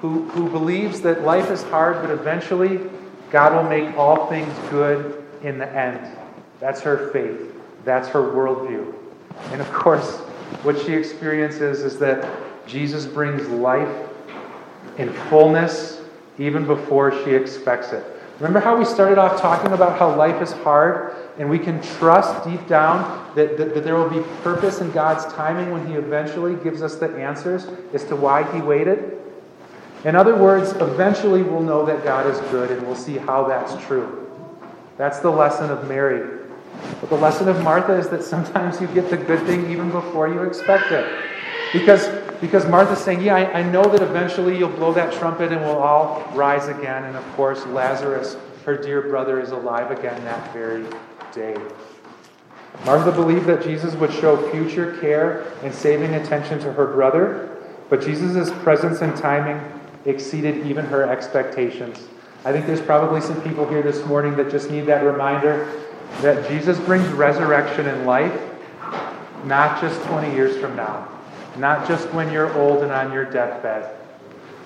who, 0.00 0.28
who 0.30 0.50
believes 0.50 1.00
that 1.02 1.22
life 1.22 1.50
is 1.50 1.62
hard, 1.64 2.00
but 2.02 2.10
eventually 2.10 2.80
God 3.30 3.54
will 3.54 3.68
make 3.68 3.96
all 3.96 4.26
things 4.28 4.52
good 4.70 5.24
in 5.42 5.58
the 5.58 5.68
end. 5.68 6.16
That's 6.58 6.80
her 6.80 7.10
faith. 7.12 7.54
That's 7.84 8.08
her 8.08 8.20
worldview. 8.20 8.94
And 9.52 9.60
of 9.60 9.72
course, 9.72 10.20
what 10.62 10.78
she 10.80 10.94
experiences 10.94 11.82
is 11.82 11.98
that 11.98 12.28
Jesus 12.66 13.06
brings 13.06 13.46
life 13.48 14.08
in 14.98 15.12
fullness 15.28 16.00
even 16.38 16.66
before 16.66 17.12
she 17.24 17.34
expects 17.34 17.92
it. 17.92 18.04
Remember 18.38 18.58
how 18.58 18.76
we 18.76 18.84
started 18.84 19.16
off 19.18 19.40
talking 19.40 19.72
about 19.72 19.98
how 19.98 20.14
life 20.14 20.42
is 20.42 20.52
hard 20.52 21.14
and 21.38 21.48
we 21.48 21.58
can 21.58 21.80
trust 21.82 22.44
deep 22.44 22.66
down 22.66 23.32
that, 23.36 23.56
that, 23.56 23.74
that, 23.74 23.84
there 23.84 23.94
will 23.94 24.10
be 24.10 24.22
purpose 24.42 24.80
in 24.80 24.90
God's 24.90 25.24
timing 25.34 25.70
when 25.70 25.86
He 25.86 25.94
eventually 25.94 26.56
gives 26.56 26.82
us 26.82 26.96
the 26.96 27.08
answers 27.16 27.66
as 27.92 28.04
to 28.04 28.16
why 28.16 28.42
He 28.52 28.60
waited? 28.60 29.20
In 30.04 30.16
other 30.16 30.36
words, 30.36 30.72
eventually 30.72 31.42
we'll 31.42 31.62
know 31.62 31.86
that 31.86 32.02
God 32.04 32.26
is 32.26 32.38
good 32.50 32.70
and 32.70 32.84
we'll 32.86 32.96
see 32.96 33.16
how 33.16 33.46
that's 33.46 33.82
true. 33.86 34.28
That's 34.96 35.20
the 35.20 35.30
lesson 35.30 35.70
of 35.70 35.88
Mary. 35.88 36.33
But 37.00 37.10
the 37.10 37.16
lesson 37.16 37.48
of 37.48 37.62
Martha 37.62 37.92
is 37.92 38.08
that 38.08 38.22
sometimes 38.22 38.80
you 38.80 38.86
get 38.88 39.10
the 39.10 39.16
good 39.16 39.44
thing 39.46 39.70
even 39.70 39.90
before 39.90 40.28
you 40.28 40.42
expect 40.42 40.90
it. 40.92 41.06
Because, 41.72 42.08
because 42.40 42.66
Martha's 42.66 42.98
saying, 43.00 43.22
Yeah, 43.22 43.36
I, 43.36 43.60
I 43.60 43.62
know 43.62 43.84
that 43.84 44.00
eventually 44.00 44.56
you'll 44.56 44.70
blow 44.70 44.92
that 44.94 45.12
trumpet 45.12 45.52
and 45.52 45.60
we'll 45.60 45.78
all 45.78 46.24
rise 46.34 46.68
again. 46.68 47.04
And 47.04 47.16
of 47.16 47.24
course, 47.34 47.66
Lazarus, 47.66 48.36
her 48.64 48.76
dear 48.76 49.02
brother, 49.02 49.40
is 49.40 49.50
alive 49.50 49.90
again 49.90 50.22
that 50.24 50.52
very 50.52 50.86
day. 51.32 51.56
Martha 52.84 53.12
believed 53.12 53.46
that 53.46 53.62
Jesus 53.62 53.94
would 53.94 54.12
show 54.12 54.50
future 54.50 54.98
care 55.00 55.52
and 55.62 55.74
saving 55.74 56.14
attention 56.14 56.58
to 56.60 56.72
her 56.72 56.86
brother, 56.86 57.56
but 57.88 58.02
Jesus' 58.02 58.50
presence 58.62 59.00
and 59.00 59.16
timing 59.16 59.60
exceeded 60.04 60.66
even 60.66 60.84
her 60.84 61.08
expectations. 61.08 62.08
I 62.44 62.52
think 62.52 62.66
there's 62.66 62.82
probably 62.82 63.20
some 63.20 63.40
people 63.42 63.66
here 63.66 63.82
this 63.82 64.04
morning 64.04 64.36
that 64.36 64.50
just 64.50 64.70
need 64.70 64.86
that 64.86 65.02
reminder 65.02 65.83
that 66.22 66.48
Jesus 66.48 66.78
brings 66.80 67.06
resurrection 67.08 67.86
and 67.86 68.06
life 68.06 68.40
not 69.44 69.80
just 69.80 70.00
20 70.04 70.34
years 70.34 70.56
from 70.58 70.74
now, 70.76 71.08
not 71.56 71.86
just 71.86 72.10
when 72.12 72.32
you're 72.32 72.52
old 72.54 72.82
and 72.82 72.92
on 72.92 73.12
your 73.12 73.24
deathbed, 73.24 73.96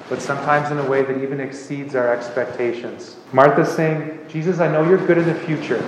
but 0.09 0.23
sometimes 0.23 0.71
in 0.71 0.79
a 0.79 0.89
way 0.89 1.03
that 1.03 1.23
even 1.23 1.41
exceeds 1.41 1.95
our 1.95 2.15
expectations. 2.15 3.17
Martha's 3.33 3.69
saying, 3.69 4.19
Jesus, 4.29 4.61
I 4.61 4.71
know 4.71 4.89
you're 4.89 5.05
good 5.07 5.19
in 5.19 5.27
the 5.27 5.35
future. 5.35 5.85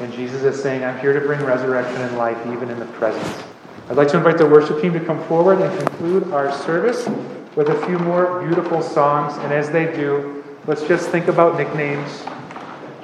And 0.00 0.12
Jesus 0.12 0.42
is 0.42 0.60
saying, 0.60 0.82
I'm 0.84 0.98
here 1.00 1.12
to 1.12 1.20
bring 1.20 1.44
resurrection 1.44 2.00
and 2.00 2.16
life 2.16 2.38
even 2.46 2.70
in 2.70 2.78
the 2.78 2.86
present. 2.86 3.44
I'd 3.90 3.96
like 3.96 4.08
to 4.08 4.16
invite 4.16 4.38
the 4.38 4.46
worship 4.46 4.80
team 4.80 4.92
to 4.94 5.00
come 5.00 5.22
forward 5.24 5.60
and 5.60 5.78
conclude 5.78 6.32
our 6.32 6.50
service 6.50 7.06
with 7.56 7.68
a 7.68 7.86
few 7.86 7.98
more 7.98 8.42
beautiful 8.42 8.80
songs. 8.80 9.36
And 9.38 9.52
as 9.52 9.70
they 9.70 9.94
do, 9.94 10.44
let's 10.66 10.82
just 10.88 11.10
think 11.10 11.28
about 11.28 11.58
nicknames. 11.58 12.24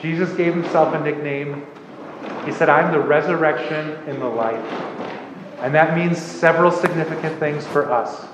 Jesus 0.00 0.32
gave 0.34 0.54
himself 0.54 0.94
a 0.94 1.00
nickname 1.00 1.66
he 2.48 2.54
said, 2.54 2.70
I'm 2.70 2.90
the 2.92 2.98
resurrection 2.98 3.90
and 4.08 4.22
the 4.22 4.26
life. 4.26 4.64
And 5.60 5.74
that 5.74 5.94
means 5.94 6.16
several 6.16 6.70
significant 6.70 7.38
things 7.38 7.66
for 7.66 7.92
us. 7.92 8.24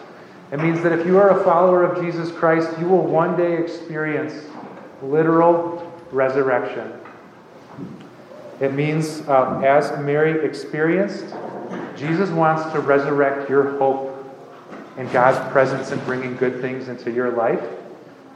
It 0.52 0.60
means 0.60 0.80
that 0.84 0.92
if 0.92 1.04
you 1.04 1.18
are 1.18 1.40
a 1.40 1.42
follower 1.42 1.82
of 1.82 2.00
Jesus 2.00 2.30
Christ, 2.30 2.68
you 2.78 2.86
will 2.86 3.04
one 3.04 3.36
day 3.36 3.60
experience 3.60 4.32
literal 5.02 5.92
resurrection. 6.12 6.92
It 8.60 8.72
means, 8.72 9.22
uh, 9.22 9.60
as 9.64 9.98
Mary 10.04 10.46
experienced, 10.46 11.34
Jesus 11.96 12.30
wants 12.30 12.72
to 12.72 12.78
resurrect 12.78 13.50
your 13.50 13.76
hope 13.78 14.12
in 14.96 15.10
God's 15.10 15.40
presence 15.50 15.90
and 15.90 16.00
bringing 16.04 16.36
good 16.36 16.60
things 16.60 16.86
into 16.86 17.10
your 17.10 17.32
life. 17.32 17.64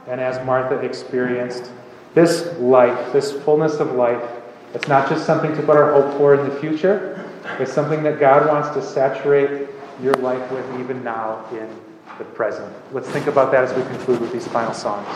And 0.08 0.20
as 0.20 0.44
Martha 0.44 0.80
experienced, 0.80 1.70
this 2.14 2.52
life, 2.58 3.12
this 3.12 3.30
fullness 3.30 3.74
of 3.74 3.92
life, 3.92 4.28
it's 4.74 4.88
not 4.88 5.09
just 5.09 5.24
something 5.24 5.54
to 5.54 5.62
put 5.62 5.76
our 5.76 5.92
hope 5.92 6.16
for 6.18 6.35
in 6.35 6.48
the 6.48 6.54
future, 6.61 7.24
it's 7.59 7.72
something 7.72 8.02
that 8.02 8.20
God 8.20 8.46
wants 8.46 8.68
to 8.70 8.83
saturate 8.83 9.68
your 10.02 10.14
life 10.14 10.50
with 10.50 10.81
even 10.81 11.02
now 11.02 11.44
in 11.52 11.68
the 12.18 12.24
present. 12.24 12.74
Let's 12.92 13.09
think 13.09 13.26
about 13.26 13.50
that 13.52 13.64
as 13.64 13.74
we 13.74 13.83
conclude 13.83 14.20
with 14.20 14.33
these 14.33 14.46
final 14.48 14.74
songs. 14.74 15.07